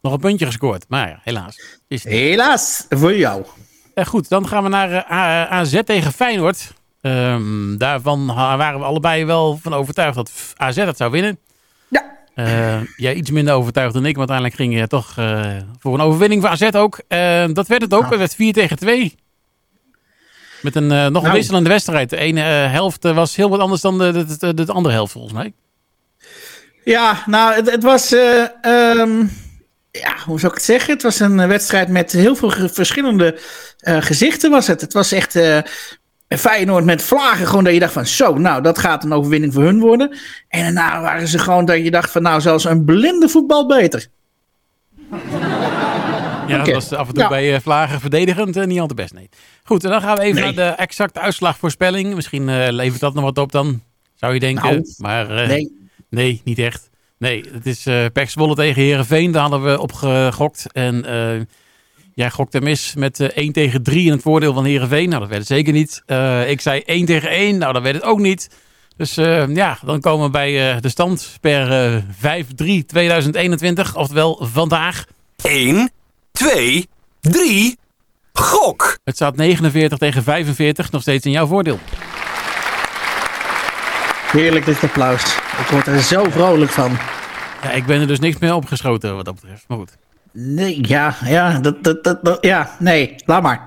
nog 0.00 0.12
een 0.12 0.20
puntje 0.20 0.46
gescoord. 0.46 0.84
Maar 0.88 1.08
ja, 1.08 1.20
helaas. 1.22 1.80
Is 1.88 2.04
het. 2.04 2.12
Helaas, 2.12 2.86
voor 2.88 3.16
jou. 3.16 3.44
Eh, 3.94 4.06
goed, 4.06 4.28
dan 4.28 4.48
gaan 4.48 4.62
we 4.62 4.68
naar 4.68 5.04
AZ 5.48 5.80
tegen 5.84 6.12
Feyenoord. 6.12 6.72
Ehm, 7.02 7.76
daarvan 7.76 8.26
waren 8.26 8.78
we 8.80 8.84
allebei 8.86 9.24
wel 9.24 9.58
van 9.62 9.74
overtuigd 9.74 10.14
dat 10.14 10.32
AZ 10.56 10.76
het 10.76 10.96
zou 10.96 11.10
winnen. 11.10 11.38
Ja. 11.88 12.80
Jij 12.96 13.14
iets 13.14 13.30
minder 13.30 13.54
overtuigd 13.54 13.94
dan 13.94 14.06
ik, 14.06 14.16
want 14.16 14.30
uiteindelijk 14.30 14.56
ging 14.70 14.80
je 14.82 14.86
toch 14.88 15.12
eh, 15.18 15.56
voor 15.78 15.94
een 15.94 16.00
overwinning 16.00 16.42
voor 16.42 16.50
AZ 16.50 16.68
ook. 16.72 17.00
Eh, 17.08 17.44
dat 17.52 17.66
werd 17.66 17.82
het 17.82 17.94
ook. 17.94 18.10
Het 18.10 18.18
werd 18.18 18.34
4 18.34 18.52
tegen 18.52 18.76
2. 18.76 19.14
Met 20.62 20.76
een 20.76 20.90
eh, 20.92 20.98
nog 21.06 21.16
een 21.16 21.22
Nou. 21.22 21.32
wisselende 21.34 21.68
wedstrijd. 21.68 22.10
De 22.10 22.16
ene 22.16 22.40
helft 22.40 23.02
was 23.04 23.36
heel 23.36 23.48
wat 23.50 23.60
anders 23.60 23.80
dan 23.80 23.98
de, 23.98 24.12
de, 24.38 24.54
de, 24.54 24.64
de 24.64 24.72
andere 24.72 24.94
helft 24.94 25.12
volgens 25.12 25.32
mij. 25.34 25.52
Ja, 26.84 27.22
nou, 27.26 27.54
het, 27.54 27.70
het 27.70 27.82
was. 27.82 28.12
eh, 28.12 28.42
ehm, 28.62 29.26
ja, 29.90 30.14
hoe 30.26 30.38
zou 30.38 30.52
ik 30.52 30.58
het 30.58 30.62
zeggen? 30.62 30.92
Het 30.92 31.02
was 31.02 31.20
een 31.20 31.48
wedstrijd 31.48 31.88
met 31.88 32.12
heel 32.12 32.36
veel 32.36 32.50
verschillende 32.68 33.38
gezichten. 33.78 34.50
Was 34.50 34.66
het. 34.66 34.80
Het 34.80 34.92
was 34.92 35.12
echt. 35.12 35.34
Eh 36.32 36.38
Feyenoord 36.38 36.84
met 36.84 37.02
vlagen. 37.02 37.46
Gewoon 37.46 37.64
dat 37.64 37.72
je 37.72 37.80
dacht 37.80 37.92
van. 37.92 38.06
Zo, 38.06 38.34
nou, 38.38 38.62
dat 38.62 38.78
gaat 38.78 39.04
een 39.04 39.12
overwinning 39.12 39.52
voor 39.52 39.62
hun 39.62 39.80
worden. 39.80 40.16
En 40.48 40.62
daarna 40.62 41.00
waren 41.00 41.28
ze 41.28 41.38
gewoon 41.38 41.64
dat 41.64 41.76
je 41.84 41.90
dacht 41.90 42.10
van. 42.10 42.22
Nou, 42.22 42.40
zelfs 42.40 42.64
een 42.64 42.84
blinde 42.84 43.28
voetbal 43.28 43.66
beter. 43.66 44.06
Ja, 46.48 46.58
dat 46.64 46.70
was 46.74 46.92
af 46.92 47.08
en 47.08 47.14
toe 47.14 47.22
Ja. 47.22 47.28
bij 47.28 47.54
eh, 47.54 47.60
Vlagen 47.60 48.00
verdedigend 48.00 48.56
en 48.56 48.68
niet 48.68 48.80
al 48.80 48.86
te 48.86 48.94
best, 48.94 49.12
nee. 49.14 49.28
Goed, 49.64 49.84
en 49.84 49.90
dan 49.90 50.00
gaan 50.00 50.16
we 50.16 50.22
even 50.22 50.42
Nee. 50.42 50.54
naar 50.54 50.70
de 50.70 50.76
exacte 50.76 51.20
uitslagvoorspelling. 51.20 52.14
Misschien 52.14 52.48
eh, 52.48 52.66
levert 52.72 53.00
dat 53.00 53.14
nog 53.14 53.24
wat 53.24 53.38
op 53.38 53.52
dan, 53.52 53.82
zou 54.14 54.34
je 54.34 54.40
denken. 54.40 54.70
Nou, 54.70 54.84
maar 54.96 55.30
eh, 55.36 55.48
Nee. 55.48 55.90
nee, 56.10 56.40
niet 56.44 56.58
echt. 56.58 56.90
Nee, 57.18 57.44
het 57.52 57.66
is 57.66 57.86
eh 57.86 58.04
Pek 58.12 58.30
Zwolle 58.30 58.54
tegen 58.54 58.82
Herenveen. 58.82 59.32
Daar 59.32 59.42
hadden 59.42 59.64
we 59.64 59.80
op 59.80 59.92
gegokt. 59.92 60.66
En 60.72 61.04
eh, 61.04 61.40
jij 62.14 62.30
gokte 62.30 62.60
mis 62.60 62.94
met 62.94 63.20
eh 63.20 63.28
1 63.28 63.52
tegen 63.52 63.82
3 63.82 64.06
in 64.06 64.12
het 64.12 64.22
voordeel 64.22 64.54
van 64.54 64.64
Herenveen. 64.64 65.08
Nou, 65.08 65.20
dat 65.20 65.28
werd 65.28 65.40
het 65.40 65.50
zeker 65.50 65.72
niet. 65.72 66.02
Eh, 66.06 66.50
ik 66.50 66.60
zei 66.60 66.82
1 66.84 67.06
tegen 67.06 67.30
1. 67.30 67.58
Nou, 67.58 67.72
dat 67.72 67.82
werd 67.82 67.94
het 67.94 68.04
ook 68.04 68.18
niet. 68.18 68.50
Dus 68.96 69.16
eh, 69.16 69.54
ja, 69.54 69.78
dan 69.84 70.00
komen 70.00 70.24
we 70.24 70.30
bij 70.30 70.74
eh, 70.74 70.80
de 70.80 70.88
stand 70.88 71.36
per 71.40 71.72
eh 71.72 72.44
5-3-2021. 73.92 73.94
Oftewel 73.94 74.46
vandaag. 74.52 75.04
1, 75.42 75.90
2, 76.32 76.88
3. 77.20 77.78
Gok! 78.32 78.98
Het 79.04 79.14
staat 79.14 79.36
49 79.36 79.98
tegen 79.98 80.22
45, 80.22 80.90
nog 80.90 81.02
steeds 81.02 81.26
in 81.26 81.32
jouw 81.32 81.46
voordeel. 81.46 81.78
Heerlijk 84.32 84.64
dit 84.64 84.82
applaus. 84.82 85.36
Ik 85.60 85.66
word 85.70 85.86
er 85.86 86.00
zo 86.00 86.24
vrolijk 86.30 86.70
van. 86.70 86.98
Ja, 87.62 87.70
ik 87.70 87.86
ben 87.86 88.00
er 88.00 88.06
dus 88.06 88.20
niks 88.20 88.38
meer 88.38 88.54
opgeschoten 88.54 89.16
wat 89.16 89.24
dat 89.24 89.34
betreft. 89.34 89.64
Maar 89.68 89.78
goed. 89.78 89.96
Nee, 90.32 90.78
ja, 90.88 91.14
ja, 91.24 91.58
dat, 91.58 91.84
dat, 91.84 92.04
dat, 92.04 92.24
dat- 92.24 92.44
ja, 92.44 92.76
nee, 92.78 93.14
laat 93.26 93.42
maar. 93.42 93.66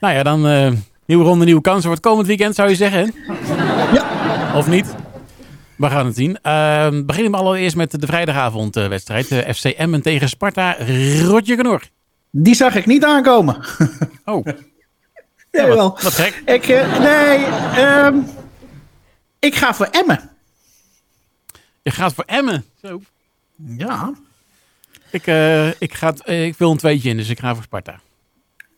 Nou 0.00 0.14
ja, 0.14 0.22
dan 0.22 0.46
eh, 0.46 0.72
nieuwe 1.06 1.24
ronde, 1.24 1.44
nieuwe 1.44 1.60
kansen 1.60 1.82
voor 1.82 1.92
het 1.92 2.00
komend 2.02 2.26
weekend, 2.26 2.54
zou 2.54 2.68
je 2.68 2.74
zeggen. 2.74 3.14
Ja. 3.92 4.08
Of 4.56 4.66
niet? 4.66 4.94
We 5.76 5.90
gaan 5.90 6.06
het 6.06 6.16
zien. 6.16 6.38
Ehm 6.42 7.04
beginnen 7.06 7.32
we 7.32 7.38
allereerst 7.38 7.76
met 7.76 8.00
de 8.00 8.06
vrijdagavondwedstrijd. 8.06 9.30
Uh, 9.30 9.38
FC 9.38 9.64
Emmen 9.64 10.02
tegen 10.02 10.28
Sparta. 10.28 10.76
Rotje 11.22 11.56
Knor. 11.56 11.82
Die 12.30 12.54
zag 12.54 12.74
ik 12.74 12.86
niet 12.86 13.04
aankomen. 13.04 13.56
Oh, 14.24 14.44
Nee, 15.52 15.66
wat, 15.66 15.76
wel. 15.76 15.98
wat 16.02 16.12
gek. 16.14 16.42
Ik, 16.46 16.68
eh, 16.68 16.98
nee, 16.98 17.44
ehm, 17.84 18.16
ik 19.38 19.54
ga 19.54 19.74
voor 19.74 19.86
Emmen. 19.90 20.30
Je 21.82 21.90
gaat 21.90 22.14
voor 22.14 22.24
Emmen. 22.26 22.64
Zo. 22.82 23.00
Ja. 23.76 24.12
Ik, 25.10 25.26
eh, 25.26 25.68
ik, 25.80 25.94
ga, 25.94 26.14
eh, 26.24 26.44
ik 26.46 26.54
wil 26.58 26.70
een 26.70 26.76
tweetje 26.76 27.08
in, 27.08 27.16
dus 27.16 27.28
ik 27.28 27.38
ga 27.38 27.54
voor 27.54 27.62
Sparta. 27.62 28.00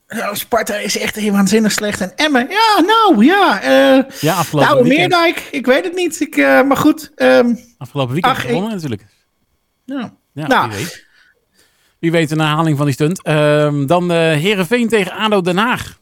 Nou, 0.09 0.37
Sparta 0.37 0.75
is 0.75 0.99
echt 0.99 1.15
heel 1.17 1.33
waanzinnig 1.33 1.73
slecht. 1.73 2.01
En 2.01 2.13
Emmen, 2.17 2.47
ja, 2.49 2.81
nou, 2.87 3.25
ja. 3.25 3.61
eh 3.63 4.03
Ja, 4.21 4.35
afgelopen 4.35 4.71
nou, 4.75 4.83
weekend, 4.89 5.11
Meerdijk, 5.11 5.49
ik 5.51 5.67
weet 5.67 5.85
het 5.85 5.95
niet. 5.95 6.21
Ik, 6.21 6.37
maar 6.37 6.77
goed. 6.77 7.13
ehm, 7.15 7.55
afgelopen 7.79 8.13
weekend 8.13 8.35
Ach, 8.37 8.43
ik- 8.43 8.49
gewonnen 8.49 8.71
natuurlijk. 8.71 9.05
ja. 9.85 10.15
Ja, 10.35 10.47
Nou. 10.47 10.69
wie 10.69 10.79
weet. 10.79 11.07
Wie 11.99 12.11
weet 12.11 12.31
een 12.31 12.39
herhaling 12.39 12.77
van 12.77 12.87
die 12.87 12.95
stunt. 12.95 13.23
Ehm, 13.23 13.87
dan 13.87 14.11
Herenveen 14.11 14.89
tegen 14.89 15.13
ADO 15.13 15.41
Den 15.41 15.57
Haag. 15.57 16.01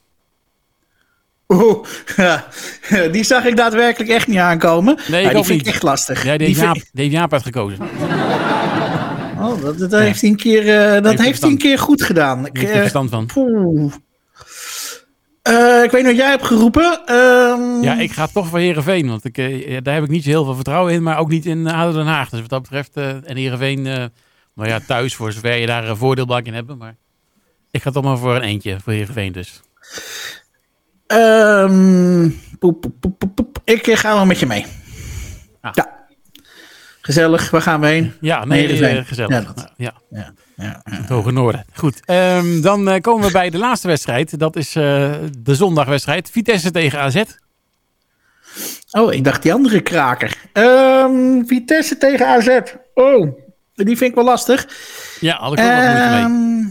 Oeh, 1.47 1.85
die 3.11 3.23
zag 3.23 3.45
ik 3.45 3.55
daadwerkelijk 3.57 4.11
echt 4.11 4.27
niet 4.27 4.37
aankomen. 4.37 4.95
Nee, 5.07 5.21
ik 5.21 5.27
Ja, 5.27 5.33
die 5.33 5.43
vind 5.43 5.57
niet. 5.57 5.67
ik 5.67 5.73
echt 5.73 5.83
lastig. 5.83 6.23
Ja, 6.23 6.29
die 6.29 6.37
die 6.37 6.47
heeft 6.47 6.59
Jaap, 6.59 6.73
vind- 6.73 6.89
die 6.93 7.03
heeft 7.03 7.15
Jaap 7.15 7.33
uitgekozen. 7.33 7.77
oh, 9.41 9.61
dat, 9.61 9.79
dat 9.79 9.91
heeft 9.91 10.21
hij 10.21 10.29
een 10.29 10.35
keer, 10.35 10.79
eh, 10.79 10.93
dat 10.93 11.05
Heeft 11.05 11.21
heeft 11.21 11.41
hij 11.41 11.51
een 11.51 11.57
keer 11.57 11.79
goed 11.79 12.03
gedaan. 12.03 12.45
Ik, 12.45 12.57
heeft 12.57 12.69
er 12.69 12.73
eh, 12.75 12.79
verstand 12.79 13.09
van. 13.09 13.25
poeh. 13.25 13.93
Eh, 15.41 15.83
ik 15.83 15.91
weet 15.91 16.01
niet 16.01 16.11
wat 16.11 16.15
jij 16.15 16.29
hebt 16.29 16.45
geroepen. 16.45 17.01
Ehm, 17.05 17.81
Ja, 17.83 17.99
ik 17.99 18.11
ga 18.11 18.27
toch 18.27 18.47
voor 18.47 18.59
Herenveen, 18.59 19.07
want 19.07 19.25
ik, 19.25 19.35
daar 19.83 19.93
heb 19.93 20.03
ik 20.03 20.09
niet 20.09 20.23
zo 20.23 20.29
heel 20.29 20.43
veel 20.45 20.55
vertrouwen 20.55 20.93
in, 20.93 21.03
maar 21.03 21.17
ook 21.17 21.29
niet 21.29 21.45
in 21.45 21.67
ADO 21.67 21.91
Den 21.91 22.05
Haag. 22.05 22.29
Dus 22.29 22.39
wat 22.39 22.49
dat 22.49 22.61
betreft, 22.61 22.95
en 22.95 23.37
Herenveen, 23.37 23.81
nou 23.81 24.69
ja, 24.69 24.79
thuis 24.87 25.15
voor 25.15 25.31
zover 25.31 25.55
je 25.55 25.65
daar 25.65 25.89
een 25.89 25.97
voordeelbank 25.97 26.45
in 26.45 26.53
hebt. 26.53 26.77
Maar 26.77 26.95
ik 27.71 27.81
ga 27.81 27.91
toch 27.91 28.03
maar 28.03 28.17
voor 28.17 28.35
een 28.35 28.41
eentje 28.41 28.77
voor 28.83 28.93
Herenveen 28.93 29.31
dus. 29.31 29.61
Ehm, 31.07 32.29
poep, 32.59 32.81
poep, 32.81 32.93
poep, 32.99 33.17
poep, 33.17 33.35
poep. 33.35 33.57
Ik 33.63 33.97
ga 33.97 34.13
wel 34.13 34.25
met 34.25 34.39
je 34.39 34.45
mee. 34.45 34.65
Ah. 35.61 35.71
Ja. 35.73 36.00
Gezellig, 37.11 37.49
waar 37.49 37.61
gaan 37.61 37.79
we 37.81 37.87
heen? 37.87 38.13
Ja, 38.21 38.45
nee, 38.45 38.87
eh, 38.87 39.05
gezellig. 39.05 39.29
Ja, 39.31 39.41
dat- 39.41 39.71
ja, 39.77 39.93
Ja, 40.55 40.81
het 40.89 41.09
Hoge 41.09 41.31
Noorden. 41.31 41.65
Goed, 41.73 42.05
ehm, 42.05 42.61
dan 42.61 42.89
eh, 42.89 43.01
komen 43.01 43.25
we 43.27 43.31
bij 43.31 43.49
de 43.49 43.57
laatste 43.57 43.87
wedstrijd. 43.87 44.39
Dat 44.39 44.55
is 44.55 44.75
eh, 44.75 45.13
de 45.39 45.55
zondagwedstrijd. 45.55 46.29
Vitesse 46.29 46.71
tegen 46.71 46.99
AZ. 46.99 47.21
Oh, 48.91 49.13
ik 49.13 49.23
dacht 49.23 49.41
die 49.43 49.53
andere 49.53 49.81
kraker. 49.81 50.37
Ehm, 50.53 51.43
Vitesse 51.45 51.97
tegen 51.97 52.27
AZ. 52.27 52.59
Oh, 52.93 53.37
die 53.73 53.97
vind 53.97 54.01
ik 54.09 54.15
wel 54.15 54.23
lastig. 54.23 54.67
Ja, 55.19 55.37
had 55.39 55.53
ik 55.53 55.59
ook 55.59 55.65
wel 55.65 55.75
moeite 55.91 56.09
mee. 56.09 56.21
Ehm, 56.23 56.65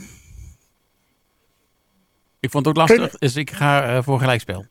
Ik 2.40 2.50
vond 2.50 2.66
het 2.66 2.78
ook 2.78 2.88
lastig, 2.88 3.18
dus 3.18 3.37
ik 3.37 3.50
ga 3.50 4.02
voor 4.02 4.18
gelijkspel. 4.18 4.66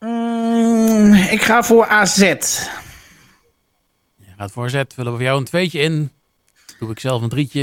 mm, 0.00 1.14
ik 1.14 1.42
ga 1.42 1.62
voor 1.62 1.86
AZ. 1.86 2.34
Gaat 4.38 4.52
voor 4.52 4.70
Z, 4.70 4.72
willen 4.72 5.12
we 5.12 5.18
voor 5.18 5.22
jou 5.22 5.38
een 5.38 5.44
tweetje 5.44 5.78
in. 5.78 6.10
Doe 6.78 6.90
ik 6.90 7.00
zelf 7.00 7.22
een 7.22 7.28
drietje. 7.28 7.60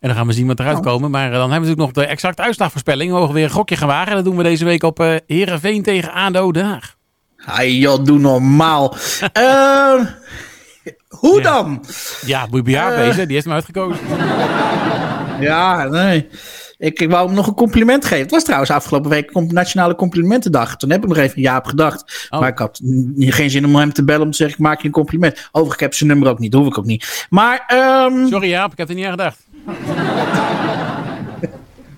En 0.00 0.10
dan 0.10 0.14
gaan 0.14 0.26
we 0.26 0.32
zien 0.32 0.46
wat 0.46 0.60
eruit 0.60 0.76
Oh. 0.76 0.82
komen. 0.82 1.10
Maar 1.10 1.24
eh, 1.26 1.30
dan 1.32 1.50
hebben 1.50 1.60
we 1.60 1.66
natuurlijk 1.66 1.96
nog 1.96 2.04
de 2.04 2.10
exacte 2.10 2.42
uitslagvoorspelling. 2.42 3.10
We 3.12 3.18
mogen 3.18 3.34
weer 3.34 3.44
een 3.44 3.50
gokje 3.50 3.76
gaan 3.76 3.88
wagen. 3.88 4.14
Dat 4.14 4.24
doen 4.24 4.36
we 4.36 4.42
deze 4.42 4.64
week 4.64 4.82
op 4.82 5.00
eh 5.00 5.16
Heerenveen 5.26 5.82
tegen 5.82 6.12
ADO 6.12 6.52
Den 6.52 6.64
Haag. 6.64 6.96
Ai 7.46 7.78
joh, 7.78 8.04
doe 8.04 8.18
normaal. 8.18 8.96
Ehm, 9.32 10.04
hoe 11.08 11.36
Ja. 11.36 11.42
dan? 11.42 11.84
Ja, 12.26 12.46
moet 12.46 12.56
je 12.56 12.62
bij 12.62 12.72
jou 12.72 12.92
Eh. 12.94 13.16
Die 13.16 13.26
heeft 13.26 13.44
hem 13.44 13.54
uitgekozen. 13.54 14.06
Ja, 15.40 15.84
nee. 15.88 16.28
Ik, 16.78 17.00
ik 17.00 17.10
wou 17.10 17.26
hem 17.26 17.34
nog 17.34 17.46
een 17.46 17.54
compliment 17.54 18.04
geven. 18.04 18.22
Het 18.22 18.30
was 18.30 18.44
trouwens 18.44 18.70
afgelopen 18.70 19.10
week 19.10 19.32
Nationale 19.52 19.94
Complimentendag. 19.94 20.76
Toen 20.76 20.90
heb 20.90 21.02
ik 21.02 21.08
nog 21.08 21.18
even 21.18 21.40
Jaap 21.40 21.66
gedacht. 21.66 22.28
Oh. 22.30 22.40
Maar 22.40 22.48
ik 22.48 22.58
had 22.58 22.80
geen 23.16 23.50
zin 23.50 23.64
om 23.64 23.76
hem 23.76 23.92
te 23.92 24.04
bellen 24.04 24.22
om 24.22 24.30
te 24.30 24.36
zeggen: 24.36 24.56
ik 24.58 24.64
maak 24.64 24.80
je 24.80 24.86
een 24.86 24.92
compliment. 24.92 25.34
Overigens, 25.36 25.74
ik 25.74 25.80
heb 25.80 25.94
zijn 25.94 26.10
nummer 26.10 26.28
ook 26.28 26.38
niet. 26.38 26.52
Dat 26.52 26.60
hoef 26.60 26.70
ik 26.70 26.78
ook 26.78 26.84
niet. 26.84 27.26
Maar, 27.30 27.64
ehm 27.66 28.26
Sorry 28.26 28.48
Jaap, 28.48 28.72
ik 28.72 28.78
heb 28.78 28.88
er 28.88 28.94
niet 28.94 29.04
aan 29.04 29.10
gedacht. 29.10 29.46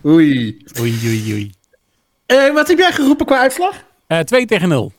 oei. 0.06 0.64
Oei, 0.80 0.98
oei, 1.06 1.32
oei. 1.32 1.52
Eh, 2.26 2.52
wat 2.52 2.68
heb 2.68 2.78
jij 2.78 2.92
geroepen 2.92 3.26
qua 3.26 3.38
uitslag? 3.38 3.84
Eh 4.06 4.18
2 4.18 4.46
tegen 4.46 4.68
0. 4.68 4.92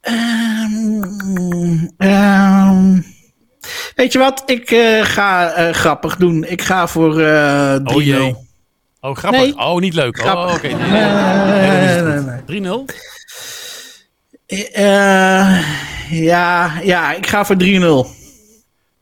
Ehm, 0.00 1.86
ehm, 1.96 3.00
weet 3.94 4.12
je 4.12 4.18
wat? 4.18 4.42
Ik 4.46 4.70
eh, 4.70 5.04
ga 5.04 5.52
eh, 5.52 5.74
grappig 5.74 6.16
doen. 6.16 6.44
Ik 6.44 6.62
ga 6.62 6.86
voor 6.86 7.20
eh 7.20 7.76
3-0. 7.80 7.82
Oh 7.84 8.02
jee. 8.02 8.36
Oh, 9.00 9.16
grappig. 9.16 9.40
Nee. 9.40 9.58
Oh, 9.58 9.80
niet 9.80 9.94
leuk. 9.94 10.18
Oh, 10.18 10.24
Grappig. 10.24 10.56
oké. 10.56 10.68
Nee, 10.68 10.76
Nee, 10.90 11.00
nee, 11.00 12.02
nee, 12.02 12.02
nee, 12.02 12.14
dat 12.14 12.24
nee, 12.46 12.60
is 12.60 12.68
goed. 12.68 12.92
3-0. 12.92 12.94
Eh, 14.72 15.62
ja, 16.10 16.72
ja, 16.82 17.12
ik 17.12 17.26
ga 17.26 17.44
voor 17.44 17.56
3-0. 17.56 17.58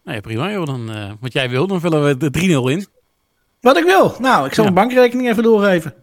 Nou 0.05 0.17
ja, 0.17 0.21
prima 0.21 0.51
joh. 0.51 0.67
Dan, 0.67 0.91
wat 1.21 1.33
jij 1.33 1.51
wil, 1.51 1.67
dan 1.67 1.81
vullen 1.81 2.05
we 2.05 2.17
de 2.17 2.31
3-0 2.31 2.71
in. 2.71 2.87
Wat 3.61 3.77
ik 3.77 3.85
wil. 3.85 4.15
Nou, 4.19 4.47
ik 4.47 4.55
zal 4.55 4.65
Ja. 4.65 4.71
mijn 4.71 4.87
bankrekening 4.89 5.29
even 5.29 5.43
doorgeven. 5.43 5.95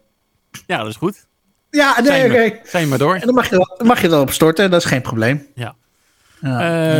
Ja, 0.67 0.77
dat 0.77 0.87
is 0.87 0.95
goed. 0.95 1.25
Ja, 1.69 2.01
nee, 2.01 2.25
oké. 2.25 2.33
we- 2.33 2.59
Zijn 2.63 2.87
maar 2.87 2.97
door. 2.97 3.15
En 3.15 3.25
dan 3.25 3.33
mag 3.35 3.49
je, 3.49 3.55
er- 3.77 3.85
mag 3.85 4.01
je 4.01 4.07
erop 4.07 4.31
storten, 4.31 4.71
dat 4.71 4.79
is 4.81 4.87
geen 4.87 5.01
probleem. 5.01 5.47
Ja. 5.55 5.75
Ja. 6.41 6.59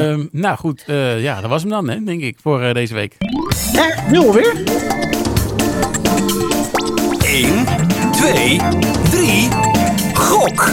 Ehm, 0.09 0.25
nou 0.31 0.57
goed, 0.57 0.83
eh, 0.87 1.21
ja, 1.21 1.41
dat 1.41 1.49
was 1.49 1.61
hem 1.61 1.71
dan, 1.71 1.89
hè, 1.89 2.03
denk 2.03 2.21
ik, 2.21 2.37
voor 2.41 2.61
eh, 2.61 2.73
deze 2.73 2.93
week. 2.93 3.15
Eh, 3.75 4.09
wil 4.09 4.33
weer? 4.33 4.53
1, 7.25 7.65
2, 8.11 8.59
3. 9.11 9.47
Gok. 10.13 10.69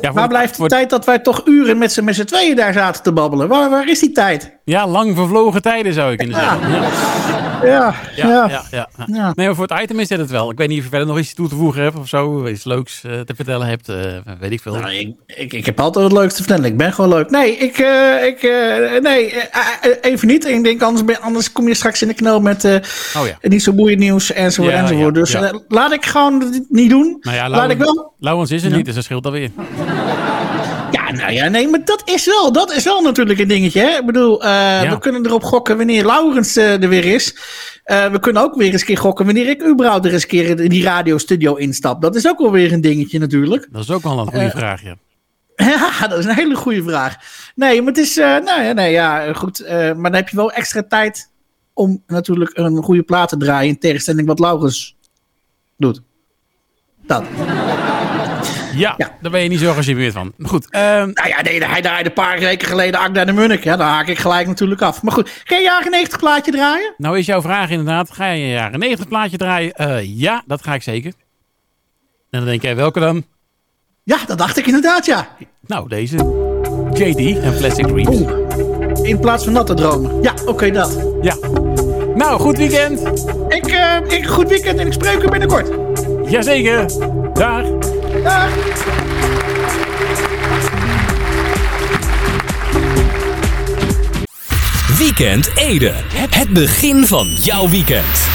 Ja, 0.00 0.12
Waar 0.12 0.28
blijft 0.28 0.50
de 0.50 0.56
voor- 0.58 0.68
tijd 0.68 0.90
dat 0.90 1.04
wij 1.04 1.18
toch 1.18 1.42
uren 1.44 1.78
met 1.78 1.92
z'n 1.92 2.04
met 2.04 2.14
z'n 2.14 2.24
tweeën 2.24 2.56
daar 2.56 2.72
zaten 2.72 3.02
te 3.02 3.12
babbelen? 3.12 3.48
Waar, 3.48 3.70
waar 3.70 3.88
is 3.88 3.98
die 4.00 4.12
tijd? 4.12 4.58
Ja, 4.64 4.86
lang 4.86 5.16
vervlogen 5.16 5.62
tijden 5.62 5.92
zou 5.94 6.12
ik 6.12 6.18
kunnen 6.18 6.36
Ja. 6.40 6.58
zeggen. 6.58 6.70
Ja. 6.70 6.82
Ja, 6.82 7.47
Ja, 7.62 7.94
ja. 8.16 8.28
ja, 8.28 8.48
ja, 8.48 8.62
ja. 8.70 8.88
Ja. 9.06 9.32
Nee, 9.34 9.46
maar 9.46 9.54
voor 9.54 9.66
het 9.68 9.80
item 9.82 9.98
is 10.00 10.08
dit 10.08 10.18
het 10.18 10.30
wel. 10.30 10.50
Ik 10.50 10.58
weet 10.58 10.68
niet 10.68 10.78
of 10.78 10.84
je 10.84 10.90
verder 10.90 11.08
nog 11.08 11.18
iets 11.18 11.34
toe 11.34 11.48
te 11.48 11.54
voegen 11.54 11.82
hebt 11.82 11.96
of 11.98 12.08
zo. 12.08 12.46
Iets 12.46 12.64
leuks 12.64 13.04
eh, 13.04 13.20
te 13.20 13.34
vertellen 13.34 13.66
hebt. 13.66 13.88
eh, 13.88 13.96
weet 14.40 14.50
ik 14.50 14.60
veel. 14.60 14.74
Nou, 14.74 14.92
ik, 14.94 15.14
ik, 15.26 15.52
ik 15.52 15.66
heb 15.66 15.80
altijd 15.80 16.04
het 16.04 16.12
leukste 16.14 16.36
te 16.36 16.42
vertellen. 16.48 16.70
Ik 16.70 16.76
ben 16.76 16.92
gewoon 16.92 17.10
leuk. 17.10 17.30
Nee, 17.30 17.56
ik, 17.56 17.78
eh, 17.78 18.26
ik 18.26 18.42
eh, 18.42 19.00
nee, 19.02 19.34
even 20.00 20.28
niet. 20.28 20.46
Ik 20.46 20.64
denk, 20.64 20.82
anders, 20.82 21.04
ben, 21.04 21.20
anders 21.20 21.52
kom 21.52 21.68
je 21.68 21.74
straks 21.74 22.02
in 22.02 22.08
de 22.08 22.14
knel 22.14 22.40
met 22.40 22.64
eh, 22.64 22.74
Oh 23.16 23.26
ja. 23.26 23.38
niet 23.48 23.62
zo 23.62 23.72
boeiend 23.72 23.98
nieuws 24.00 24.32
enzovoort. 24.32 24.74
Ja, 24.74 24.80
enzovoort. 24.80 25.14
ja, 25.14 25.20
dus 25.20 25.32
ja. 25.32 25.42
eh, 25.42 25.58
laat 25.68 25.92
ik 25.92 26.06
gewoon 26.06 26.64
niet 26.68 26.90
doen. 26.90 27.16
Nou 27.20 27.36
ja, 27.36 27.48
laat 27.48 27.70
ik 27.70 27.78
wel. 27.78 28.12
Lauwens 28.18 28.50
is 28.50 28.62
er 28.62 28.70
Ja. 28.70 28.76
niet, 28.76 28.84
dus 28.84 28.94
dat 28.94 29.04
scheelt 29.04 29.24
alweer. 29.26 29.50
Ja, 31.08 31.14
nou 31.14 31.32
ja, 31.32 31.48
nee, 31.48 31.68
maar 31.68 31.84
dat 31.84 32.02
is 32.04 32.26
wel, 32.26 32.52
dat 32.52 32.72
is 32.72 32.84
wel 32.84 33.02
natuurlijk 33.02 33.38
een 33.38 33.48
dingetje. 33.48 33.80
Hè? 33.80 33.98
Ik 33.98 34.06
bedoel, 34.06 34.42
eh, 34.42 34.90
we 34.90 34.98
kunnen 34.98 35.26
erop 35.26 35.42
gokken 35.42 35.76
wanneer 35.76 36.04
Laurens 36.04 36.56
eh, 36.56 36.82
er 36.82 36.88
weer 36.88 37.04
is. 37.04 37.36
Eh, 37.84 38.10
we 38.10 38.18
kunnen 38.18 38.42
ook 38.42 38.54
weer 38.54 38.72
eens 38.72 38.80
een 38.80 38.86
keer 38.86 38.98
gokken 38.98 39.24
wanneer 39.24 39.48
ik 39.48 39.66
überhaupt 39.66 40.04
er 40.04 40.12
eens 40.12 40.22
een 40.22 40.28
keer 40.28 40.60
in 40.60 40.68
die 40.68 40.82
radiostudio 40.82 41.54
instap. 41.54 42.02
Dat 42.02 42.16
is 42.16 42.28
ook 42.28 42.38
wel 42.38 42.50
weer 42.50 42.72
een 42.72 42.80
dingetje 42.80 43.18
natuurlijk. 43.18 43.68
Dat 43.70 43.82
is 43.82 43.90
ook 43.90 44.02
wel 44.02 44.18
een 44.18 44.26
goede 44.26 44.50
vraag, 44.50 44.82
ja. 44.82 44.96
Ja, 46.00 46.06
dat 46.08 46.18
is 46.18 46.24
een 46.24 46.34
hele 46.34 46.54
goede 46.54 46.82
vraag. 46.82 47.16
Nee, 47.54 47.82
maar 47.82 47.92
het 47.92 48.02
is, 48.02 48.14
nou 48.14 48.62
ja, 48.62 48.72
nee, 48.72 48.92
ja, 48.92 49.32
goed. 49.32 49.64
maar 49.68 49.94
dan 49.94 50.14
heb 50.14 50.28
je 50.28 50.36
wel 50.36 50.52
extra 50.52 50.82
tijd 50.88 51.30
om 51.72 52.02
natuurlijk 52.06 52.50
een 52.56 52.82
goede 52.82 53.02
plaat 53.02 53.28
te 53.28 53.36
draaien. 53.36 53.68
In 53.68 53.78
tegenstelling 53.78 54.26
wat 54.26 54.38
Laurens 54.38 54.96
doet. 55.76 56.02
Dat. 57.06 57.24
Ja, 58.74 58.94
Ja. 58.96 59.16
daar 59.20 59.30
ben 59.30 59.42
je 59.42 59.48
niet 59.48 59.60
zo 59.60 59.72
gecharmeerd 59.72 60.12
van. 60.12 60.32
Maar 60.36 60.48
Goed, 60.50 60.70
ehm, 60.70 61.10
Nou 61.12 61.28
ja, 61.28 61.42
nee, 61.42 61.64
hij 61.64 61.82
draaide 61.82 62.08
een 62.08 62.14
paar 62.14 62.38
weken 62.38 62.68
geleden 62.68 63.00
Agda 63.00 63.24
de 63.24 63.32
Munnik. 63.32 63.64
Ja, 63.64 63.76
daar 63.76 63.88
haak 63.88 64.06
ik 64.06 64.18
gelijk 64.18 64.46
natuurlijk 64.46 64.82
af. 64.82 65.02
Maar 65.02 65.12
goed, 65.12 65.42
ga 65.44 65.56
je 65.56 65.62
jaren 65.62 65.90
90 65.90 66.18
plaatje 66.18 66.50
draaien? 66.52 66.94
nou 66.96 67.18
is 67.18 67.26
jouw 67.26 67.40
vraag 67.42 67.70
inderdaad. 67.70 68.10
Ga 68.10 68.26
je 68.30 68.42
een 68.42 68.48
jaren 68.50 68.78
90 68.78 69.08
plaatje 69.08 69.36
draaien? 69.36 69.72
Eh, 69.72 70.18
ja, 70.20 70.42
dat 70.46 70.62
ga 70.62 70.74
ik 70.74 70.82
zeker. 70.82 71.12
En 72.30 72.38
dan 72.38 72.44
denk 72.44 72.62
jij, 72.62 72.76
welke 72.76 73.00
dan? 73.00 73.24
Ja, 74.04 74.16
dat 74.26 74.38
dacht 74.38 74.56
ik 74.56 74.66
inderdaad, 74.66 75.06
ja. 75.06 75.28
Nou, 75.66 75.88
deze. 75.88 76.16
JD 76.92 77.42
en 77.42 77.56
Plastic 77.56 77.86
Dreams. 77.86 78.08
Oeh. 78.08 78.30
In 79.02 79.20
plaats 79.20 79.44
van 79.44 79.52
natte 79.52 79.74
dromen. 79.74 80.22
Ja, 80.22 80.32
oké, 80.46 80.70
dat. 80.70 80.98
Ja. 81.22 81.36
Nou, 82.14 82.40
goed 82.40 82.56
weekend. 82.56 83.00
Ik, 83.48 83.66
eh, 83.66 83.96
ik, 84.08 84.26
goed 84.26 84.48
weekend 84.48 84.78
en 84.78 84.86
ik 84.86 84.92
spreek 84.92 85.22
u 85.22 85.28
binnenkort. 85.28 85.68
Jazeker. 86.30 86.86
Dag. 87.32 87.77
Dag. 88.28 88.50
Weekend 94.98 95.50
Ede. 95.56 95.92
Het 96.30 96.48
begin 96.48 97.06
van 97.06 97.26
jouw 97.26 97.68
weekend. 97.68 98.28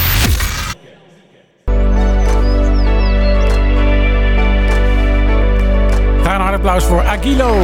Graag 6.21 6.35
een 6.35 6.41
hard 6.41 6.55
applaus 6.55 6.83
voor 6.83 7.01
Aguilo. 7.01 7.55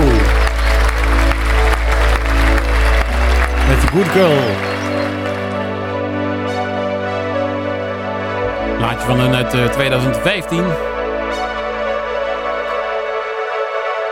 Met 3.68 3.82
The 3.82 3.88
Good 3.88 4.08
Girl. 4.08 4.68
Laatje 8.80 9.06
van 9.06 9.20
hun 9.20 9.36
uit 9.36 9.54
eh, 9.54 9.66
2015. 9.66 10.64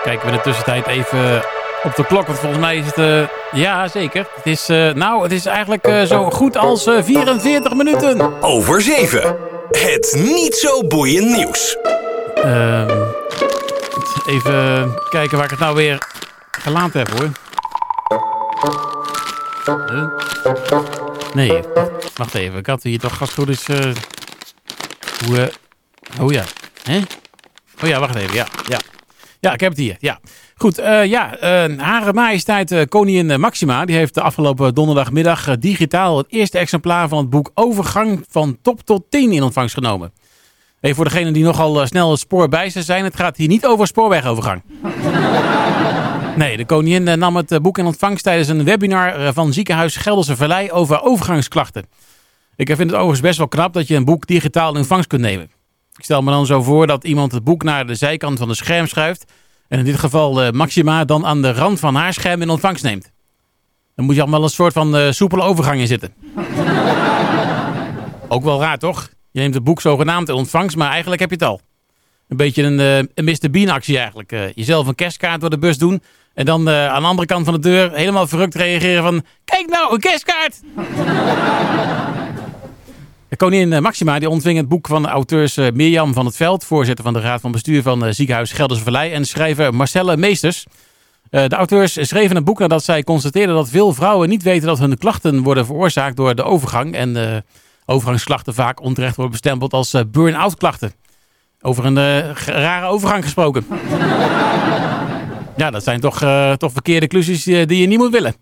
Kijken 0.08 0.26
we 0.26 0.32
in 0.32 0.38
de 0.38 0.44
tussentijd 0.44 0.88
even 0.88 1.42
op 1.84 1.96
de 1.96 2.06
klok. 2.06 2.28
Want 2.28 2.40
volgens 2.40 2.62
mij 2.62 2.78
is 2.78 2.86
het... 2.86 2.98
eh, 2.98 3.22
ja, 3.52 3.88
zeker. 3.88 4.28
Het 4.36 4.46
is, 4.46 4.70
eh, 4.70 4.94
nou, 4.94 5.24
het 5.24 5.32
is 5.32 5.46
eigenlijk 5.46 5.88
eh, 5.88 6.04
zo 6.04 6.30
goed 6.30 6.58
als 6.58 6.86
eh, 6.86 7.04
44 7.04 7.74
minuten. 7.74 8.42
Over 8.44 8.82
7. 8.82 9.36
Het 9.72 10.16
niet 10.20 10.56
zo 10.56 10.84
boeiend 10.84 11.36
nieuws. 11.36 11.78
Ehm, 12.36 13.02
even 14.28 14.94
kijken 15.10 15.36
waar 15.38 15.46
ik 15.46 15.52
het 15.52 15.60
nou 15.60 15.76
weer 15.76 15.98
gelaat 16.52 16.94
heb 16.94 17.10
hoor. 17.10 17.30
Huh? 19.66 20.08
Nee, 21.34 21.60
wacht 22.16 22.34
even. 22.36 22.60
Ik 22.60 22.68
had 22.68 22.84
hier 22.84 23.00
toch 23.00 23.20
als 23.20 23.30
het 23.30 23.40
goed 23.40 23.50
is. 23.50 23.66
hoe, 25.26 25.52
oh 26.22 26.32
ja. 26.32 26.44
Hè? 26.84 26.98
Oh 27.84 27.90
ja, 27.90 28.00
wacht 28.00 28.16
even. 28.16 28.36
Ja, 28.36 28.48
ja. 28.68 28.78
Ja, 29.40 29.54
ik 29.54 29.60
heb 29.60 29.70
het 29.70 29.80
hier. 29.80 29.96
Ja. 30.00 30.20
Goed, 30.56 30.78
eh, 30.78 31.06
ja. 31.06 31.38
eh 31.38 31.78
Hare 31.78 32.14
Majesteit 32.14 32.72
eh, 32.72 32.82
Koningin 32.90 33.40
Maxima. 33.40 33.86
Die 33.86 33.96
heeft 33.96 34.14
de 34.14 34.22
afgelopen 34.22 34.74
donderdagmiddag 34.74 35.58
digitaal 35.58 36.18
het 36.18 36.26
eerste 36.30 36.58
exemplaar 36.58 37.08
van 37.08 37.18
het 37.18 37.30
boek 37.30 37.52
Overgang 37.54 38.26
van 38.30 38.58
top 38.62 38.82
tot 38.82 39.04
10 39.10 39.32
in 39.32 39.44
ontvangst 39.44 39.74
genomen. 39.74 40.14
Even 40.82 40.96
voor 40.96 41.06
degenen 41.06 41.34
die 41.34 41.44
nogal 41.44 41.88
snel 41.88 42.12
het 42.12 42.20
spoor 42.20 42.50
bij 42.50 42.70
zijn. 42.70 43.04
Het 43.04 43.16
gaat 43.16 43.38
hier 43.38 43.48
niet 43.48 43.66
over 43.66 43.88
spoorwegovergang. 43.88 44.62
Nee, 46.38 46.58
de 46.58 46.66
koningin 46.66 47.20
nam 47.20 47.36
het 47.36 47.62
boek 47.62 47.78
in 47.78 47.86
ontvangst 47.86 48.24
tijdens 48.24 48.48
een 48.48 48.64
webinar 48.64 49.34
van 49.34 49.54
ziekenhuis 49.54 49.96
Gelderse 49.96 50.36
Vallei 50.36 50.72
over 50.72 51.02
overgangsklachten. 51.02 51.86
Ik 52.56 52.68
vind 52.68 52.80
het 52.80 52.94
overigens 52.94 53.20
best 53.20 53.38
wel 53.38 53.48
knap 53.48 53.74
dat 53.74 53.88
je 53.88 53.96
een 53.96 54.06
boek 54.06 54.28
digitaal 54.28 54.72
in 54.72 54.78
ontvangst 54.78 55.08
kunt 55.08 55.22
nemen. 55.22 55.50
Ik 55.98 56.04
stel 56.04 56.22
me 56.22 56.32
dan 56.32 56.46
zo 56.46 56.62
voor 56.62 56.88
dat 56.88 57.04
iemand 57.04 57.32
het 57.32 57.44
boek 57.44 57.64
naar 57.64 57.88
de 57.88 57.96
zijkant 57.96 58.40
van 58.40 58.48
het 58.48 58.58
scherm 58.58 58.88
schuift. 58.88 59.32
En 59.68 59.80
in 59.80 59.86
dit 59.86 59.98
geval 60.00 60.42
eh, 60.42 60.52
Maxima 60.52 61.06
dan 61.06 61.26
aan 61.26 61.42
de 61.42 61.52
rand 61.52 61.80
van 61.80 61.96
haar 61.96 62.14
scherm 62.14 62.42
in 62.42 62.50
ontvangst 62.50 62.84
neemt. 62.84 63.12
Dan 63.96 64.06
moet 64.06 64.16
je 64.16 64.22
allemaal 64.22 64.44
een 64.44 64.50
soort 64.50 64.74
van 64.74 64.96
eh, 64.96 65.12
soepele 65.12 65.42
overgang 65.42 65.80
in 65.80 65.88
zitten. 65.88 66.14
Ook 68.28 68.44
wel 68.44 68.60
raar 68.60 68.78
toch? 68.78 69.10
Je 69.32 69.40
neemt 69.40 69.54
het 69.54 69.64
boek 69.64 69.82
zogenaamd 69.82 70.30
in 70.30 70.36
ontvangst, 70.36 70.76
maar 70.76 70.90
eigenlijk 70.90 71.22
heb 71.22 71.30
je 71.30 71.36
het 71.36 71.46
al. 71.46 71.62
Een 72.28 72.38
beetje 72.38 72.64
een, 72.64 72.80
eh, 72.80 72.98
een 72.98 73.26
Mr. 73.26 73.50
Bean 73.52 73.70
actie 73.70 73.98
eigenlijk. 73.98 74.52
Jezelf 74.56 74.88
een 74.88 74.96
kerstkaart 74.96 75.42
door 75.42 75.50
de 75.50 75.58
bus 75.58 75.78
doen. 75.78 76.02
En 76.34 76.46
dan 76.46 76.70
aan 76.70 77.02
de 77.02 77.08
andere 77.08 77.28
kant 77.28 77.46
van 77.46 77.54
de 77.54 77.60
deur 77.60 77.92
helemaal 77.92 78.28
verrukt 78.28 78.56
reageren 78.56 79.04
van... 79.04 79.24
Kijk 79.46 79.70
nou, 79.70 79.94
een 79.94 80.00
kerstkaart! 80.00 80.60
De 83.30 83.36
koningin 83.36 83.74
eh, 83.74 83.80
Maxima 83.80 84.20
die 84.20 84.30
ontving 84.30 84.58
het 84.58 84.68
boek 84.68 84.88
van 84.88 85.02
de 85.02 85.08
auteurs 85.08 85.58
eh, 85.58 85.72
Mirjam 85.74 86.14
van 86.14 86.26
het 86.26 86.36
Veld... 86.36 86.64
voorzitter 86.64 87.04
van 87.04 87.14
de 87.14 87.20
Raad 87.20 87.42
van 87.42 87.52
Bestuur 87.52 87.82
van 87.82 88.06
eh, 88.06 88.14
Ziekenhuis 88.14 88.52
Gelderse 88.52 88.84
Vallei... 88.84 89.12
en 89.12 89.26
schrijver 89.26 89.74
Marcelle 89.74 90.18
Meesters. 90.18 90.66
De 91.30 91.56
auteurs 91.56 92.08
schreven 92.08 92.36
het 92.36 92.46
boek 92.46 92.60
nadat 92.60 92.84
zij 92.84 93.04
constateerden 93.04 93.56
dat 93.56 93.70
veel 93.70 93.94
vrouwen 93.94 94.30
niet 94.30 94.44
weten... 94.44 94.68
dat 94.68 94.80
hun 94.80 94.98
klachten 94.98 95.44
worden 95.44 95.66
veroorzaakt 95.66 96.16
door 96.16 96.36
de 96.36 96.44
overgang... 96.44 96.96
en 96.96 97.34
eh, 97.34 97.38
overgangsklachten 97.86 98.54
vaak 98.54 98.82
onterecht 98.82 99.16
worden 99.16 99.32
bestempeld 99.32 99.74
als 99.74 99.96
burn-out 100.12 100.58
klachten. 100.58 100.92
Over 101.62 101.86
een 101.86 102.34
rare 102.46 102.86
overgang 102.86 103.24
gesproken. 103.24 103.66
ja, 105.58 105.72
dat 105.72 105.84
zijn 105.84 106.00
toch, 106.00 106.20
toch 106.58 106.72
verkeerde 106.72 107.08
conclusies 107.08 107.44
die 107.44 107.78
je 107.78 107.88
niet 107.88 107.98
moet 107.98 108.12
willen. 108.12 108.36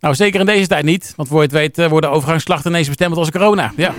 Nou, 0.00 0.14
zeker 0.14 0.40
in 0.40 0.46
deze 0.46 0.66
tijd 0.66 0.84
niet. 0.84 1.12
Want 1.16 1.28
voor 1.28 1.38
je 1.38 1.44
het 1.44 1.52
weet 1.52 1.78
eh, 1.78 1.86
worden 1.86 2.10
overgangsklachten 2.10 2.70
ineens 2.70 2.86
bestempeld 2.88 3.20
als 3.20 3.30
corona. 3.30 3.72
Ja. 3.76 3.94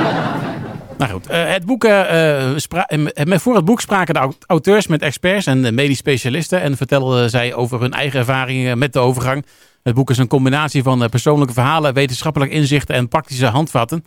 nou 0.98 1.12
goed, 1.12 1.26
eh, 1.26 1.52
het 1.52 1.64
boek, 1.64 1.84
eh, 1.84 3.38
voor 3.38 3.54
het 3.54 3.64
boek 3.64 3.80
spraken 3.80 4.14
de 4.14 4.20
aut- 4.20 4.44
auteurs 4.46 4.86
met 4.86 5.02
experts 5.02 5.46
en 5.46 5.74
medisch 5.74 5.98
specialisten. 5.98 6.60
En 6.60 6.76
vertelden 6.76 7.30
zij 7.30 7.54
over 7.54 7.80
hun 7.80 7.92
eigen 7.92 8.18
ervaringen 8.18 8.78
met 8.78 8.92
de 8.92 8.98
overgang. 8.98 9.46
Het 9.82 9.94
boek 9.94 10.10
is 10.10 10.18
een 10.18 10.26
combinatie 10.26 10.82
van 10.82 11.08
persoonlijke 11.10 11.54
verhalen, 11.54 11.94
wetenschappelijk 11.94 12.52
inzichten 12.52 12.94
en 12.94 13.08
praktische 13.08 13.46
handvatten. 13.46 14.04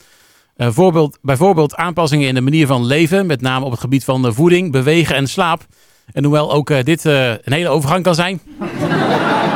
Voorbeeld, 0.58 1.18
bijvoorbeeld 1.22 1.76
aanpassingen 1.76 2.28
in 2.28 2.34
de 2.34 2.42
manier 2.42 2.68
van 2.68 2.86
leven, 2.86 3.26
met 3.26 3.42
name 3.42 3.66
op 3.66 3.72
het 3.72 3.80
gebied 3.80 4.04
van 4.04 4.34
voeding, 4.34 4.72
bewegen 4.72 5.16
en 5.16 5.28
slaap. 5.28 5.66
En 6.12 6.24
hoewel 6.24 6.52
ook 6.52 6.86
dit 6.86 7.04
een 7.04 7.40
hele 7.44 7.70
overgang 7.70 8.04
kan 8.04 8.16
zijn, 8.16 8.42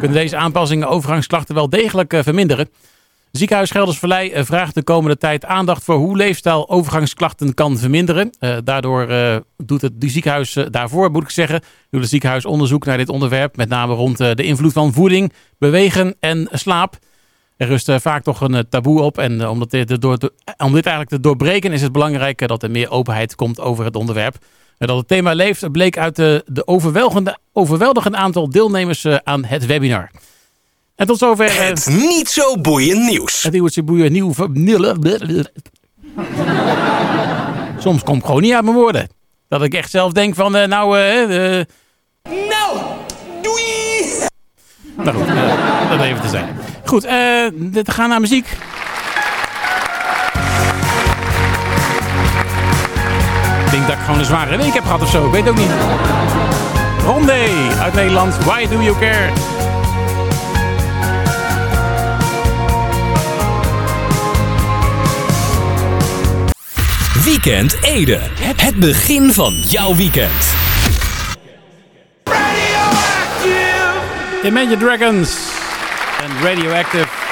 kunnen 0.00 0.18
deze 0.18 0.36
aanpassingen 0.36 0.88
overgangsklachten 0.88 1.54
wel 1.54 1.68
degelijk 1.68 2.12
eh, 2.12 2.22
verminderen. 2.22 2.68
Ziekenhuis 3.32 3.70
Gelders 3.70 3.98
Vallei 3.98 4.30
eh, 4.30 4.44
vraagt 4.44 4.74
de 4.74 4.82
komende 4.82 5.16
tijd 5.16 5.44
aandacht 5.44 5.84
voor 5.84 5.94
hoe 5.94 6.16
leefstijl 6.16 6.68
overgangsklachten 6.68 7.54
kan 7.54 7.78
verminderen. 7.78 8.30
Eh, 8.38 8.56
daardoor 8.64 9.08
doet 9.56 9.80
het 9.80 9.92
ziekenhuis, 9.98 10.56
daarvoor 10.70 11.10
moet 11.10 11.22
ik 11.22 11.30
zeggen, 11.30 11.60
doet 11.90 12.00
het 12.00 12.10
ziekenhuis 12.10 12.44
onderzoek 12.44 12.84
naar 12.84 12.96
dit 12.96 13.08
onderwerp. 13.08 13.56
Met 13.56 13.68
name 13.68 13.94
rond 13.94 14.16
de 14.16 14.42
invloed 14.42 14.72
van 14.72 14.92
voeding, 14.92 15.32
bewegen 15.58 16.16
en 16.20 16.48
slaap. 16.52 16.98
Er 17.56 17.66
rust 17.66 17.92
vaak 17.92 18.22
toch 18.22 18.40
een 18.40 18.68
taboe 18.68 19.00
op. 19.00 19.18
En 19.18 19.48
om, 19.48 19.68
dit, 19.68 20.00
door, 20.00 20.18
om 20.56 20.72
dit 20.72 20.86
eigenlijk 20.86 21.08
te 21.08 21.20
doorbreken 21.20 21.72
is 21.72 21.82
het 21.82 21.92
belangrijk 21.92 22.48
dat 22.48 22.62
er 22.62 22.70
meer 22.70 22.90
openheid 22.90 23.34
komt 23.34 23.60
over 23.60 23.84
het 23.84 23.96
onderwerp. 23.96 24.36
En 24.80 24.86
dat 24.86 24.96
het 24.96 25.08
thema 25.08 25.32
leeft 25.32 25.72
bleek 25.72 25.98
uit 25.98 26.16
de, 26.16 26.42
de 26.46 26.66
overweldigende, 26.66 27.38
overweldigende 27.52 28.16
aantal 28.16 28.50
deelnemers 28.50 29.06
aan 29.06 29.44
het 29.44 29.66
webinar. 29.66 30.10
En 30.96 31.06
tot 31.06 31.18
zover... 31.18 31.66
Het 31.66 31.86
niet 31.86 32.28
zo 32.28 32.56
boeiend 32.56 33.00
nieuws. 33.08 33.42
Het 33.42 33.52
niet 33.52 33.72
zo 33.72 33.82
boeiend 33.82 34.12
nieuw... 34.12 34.32
Soms 37.78 38.02
komt 38.02 38.24
gewoon 38.24 38.42
niet 38.42 38.52
uit 38.52 38.64
mijn 38.64 38.76
woorden. 38.76 39.08
Dat 39.48 39.62
ik 39.62 39.74
echt 39.74 39.90
zelf 39.90 40.12
denk 40.12 40.34
van, 40.34 40.56
uh, 40.56 40.64
nou... 40.64 40.98
Uh, 40.98 41.64
nou, 42.22 42.78
doei! 43.42 44.28
Nou 44.96 45.16
goed, 45.16 45.28
uh, 45.28 45.90
dat 45.90 46.00
even 46.00 46.20
te 46.20 46.28
zijn. 46.28 46.56
Goed, 46.84 47.02
we 47.02 47.82
gaan 47.84 48.08
naar 48.08 48.20
muziek. 48.20 48.56
Dat 53.90 53.98
ik 53.98 54.04
gewoon 54.04 54.20
een 54.20 54.26
zware 54.26 54.56
week 54.56 54.74
heb 54.74 54.84
gehad 54.84 55.02
of 55.02 55.10
zo. 55.10 55.26
Ik 55.26 55.32
weet 55.32 55.48
ook 55.48 55.56
niet. 55.56 55.70
Rondé 57.04 57.48
uit 57.80 57.94
Nederland. 57.94 58.44
Why 58.44 58.66
do 58.66 58.82
you 58.82 58.98
care? 58.98 59.32
Weekend 67.24 67.76
Ede. 67.82 68.20
Het 68.56 68.76
begin 68.76 69.32
van 69.32 69.54
jouw 69.54 69.94
weekend. 69.94 70.44
Imagine 74.42 74.76
Dragons 74.76 75.30
en 76.22 76.46
Radioactive. 76.46 77.29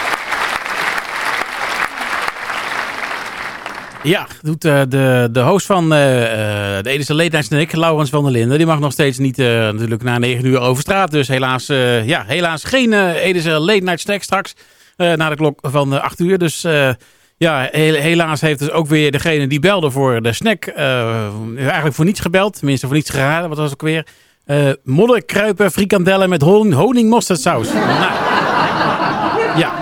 Ja, 4.08 4.26
doet 4.42 4.64
uh, 4.64 4.80
de, 4.88 5.28
de 5.32 5.40
host 5.40 5.66
van 5.66 5.84
uh, 5.84 5.88
de 5.88 6.80
Edische 6.82 7.14
Late 7.14 7.42
Night 7.48 7.76
Laurens 7.76 8.10
van 8.10 8.22
der 8.22 8.32
Linden, 8.32 8.58
die 8.58 8.66
mag 8.66 8.78
nog 8.78 8.92
steeds 8.92 9.18
niet 9.18 9.36
natuurlijk 9.36 10.02
na 10.02 10.18
9 10.18 10.44
uur 10.44 10.60
over 10.60 10.82
straat. 10.82 11.10
Dus 11.10 11.28
helaas, 11.28 11.66
ja, 12.04 12.24
helaas 12.26 12.64
geen 12.64 13.12
Edische 13.14 13.50
Late 13.50 13.82
Night 13.82 14.00
Snack 14.00 14.22
straks 14.22 14.54
na 14.96 15.28
de 15.28 15.36
klok 15.36 15.58
van 15.62 16.02
8 16.02 16.20
uur. 16.20 16.38
Dus 16.38 16.66
ja, 17.36 17.68
helaas 17.70 18.40
heeft 18.40 18.58
dus 18.58 18.70
ook 18.70 18.86
weer 18.86 19.10
degene 19.10 19.46
die 19.46 19.60
belde 19.60 19.90
voor 19.90 20.22
de 20.22 20.32
snack 20.32 20.66
eigenlijk 20.66 21.94
voor 21.94 22.04
niets 22.04 22.20
gebeld. 22.20 22.58
Tenminste 22.58 22.86
voor 22.86 22.96
niets 22.96 23.10
geraden, 23.10 23.48
wat 23.48 23.58
was 23.58 23.72
ook 23.72 23.82
weer? 23.82 24.06
Modderkruipen, 24.84 25.70
frikandellen 25.70 26.28
met 26.28 26.42
honing, 26.42 26.74
honing 26.74 27.10
mosterdsaus. 27.10 27.72
nou, 27.72 27.88
ja. 29.56 29.72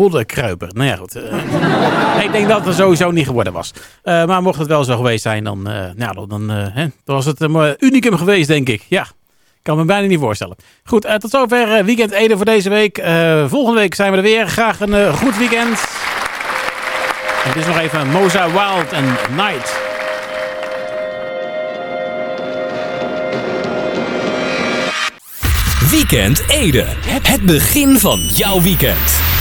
Modderkruiper. 0.00 0.68
Nou 0.72 0.88
ja, 0.88 0.96
goed. 0.96 1.16
Uh, 1.16 2.24
ik 2.24 2.32
denk 2.32 2.48
dat 2.48 2.66
het 2.66 2.74
sowieso 2.74 3.10
niet 3.10 3.26
geworden 3.26 3.52
was. 3.52 3.72
Uh, 4.04 4.24
maar 4.24 4.42
mocht 4.42 4.58
het 4.58 4.68
wel 4.68 4.84
zo 4.84 4.96
geweest 4.96 5.22
zijn, 5.22 5.44
dan, 5.44 5.62
nou, 5.96 6.26
dan, 6.28 6.48
hè, 6.50 6.86
dan 7.04 7.14
was 7.14 7.24
het 7.24 7.40
een 7.40 7.76
unicum 7.78 8.16
geweest, 8.16 8.48
denk 8.48 8.68
ik. 8.68 8.82
Ja, 8.88 9.06
kan 9.62 9.76
me 9.76 9.84
bijna 9.84 10.06
niet 10.06 10.18
voorstellen. 10.18 10.56
Goed, 10.84 11.20
tot 11.20 11.30
zover 11.30 11.84
Weekend 11.84 12.10
Ede 12.10 12.36
voor 12.36 12.44
deze 12.44 12.68
week. 12.68 13.02
volgende 13.46 13.80
week 13.80 13.94
zijn 13.94 14.10
we 14.10 14.16
er 14.16 14.22
weer. 14.22 14.48
Graag 14.48 14.80
een 14.80 15.14
goed 15.14 15.36
weekend. 15.38 15.80
Het 17.44 17.56
is 17.56 17.66
nog 17.66 17.78
even 17.78 18.10
Moza 18.10 18.46
Wild 18.46 18.92
en 18.92 19.04
Night. 19.36 19.78
Weekend 25.90 26.42
Ede. 26.48 26.84
Het 27.22 27.42
begin 27.42 27.98
van 27.98 28.20
jouw 28.20 28.60
weekend. 28.60 29.39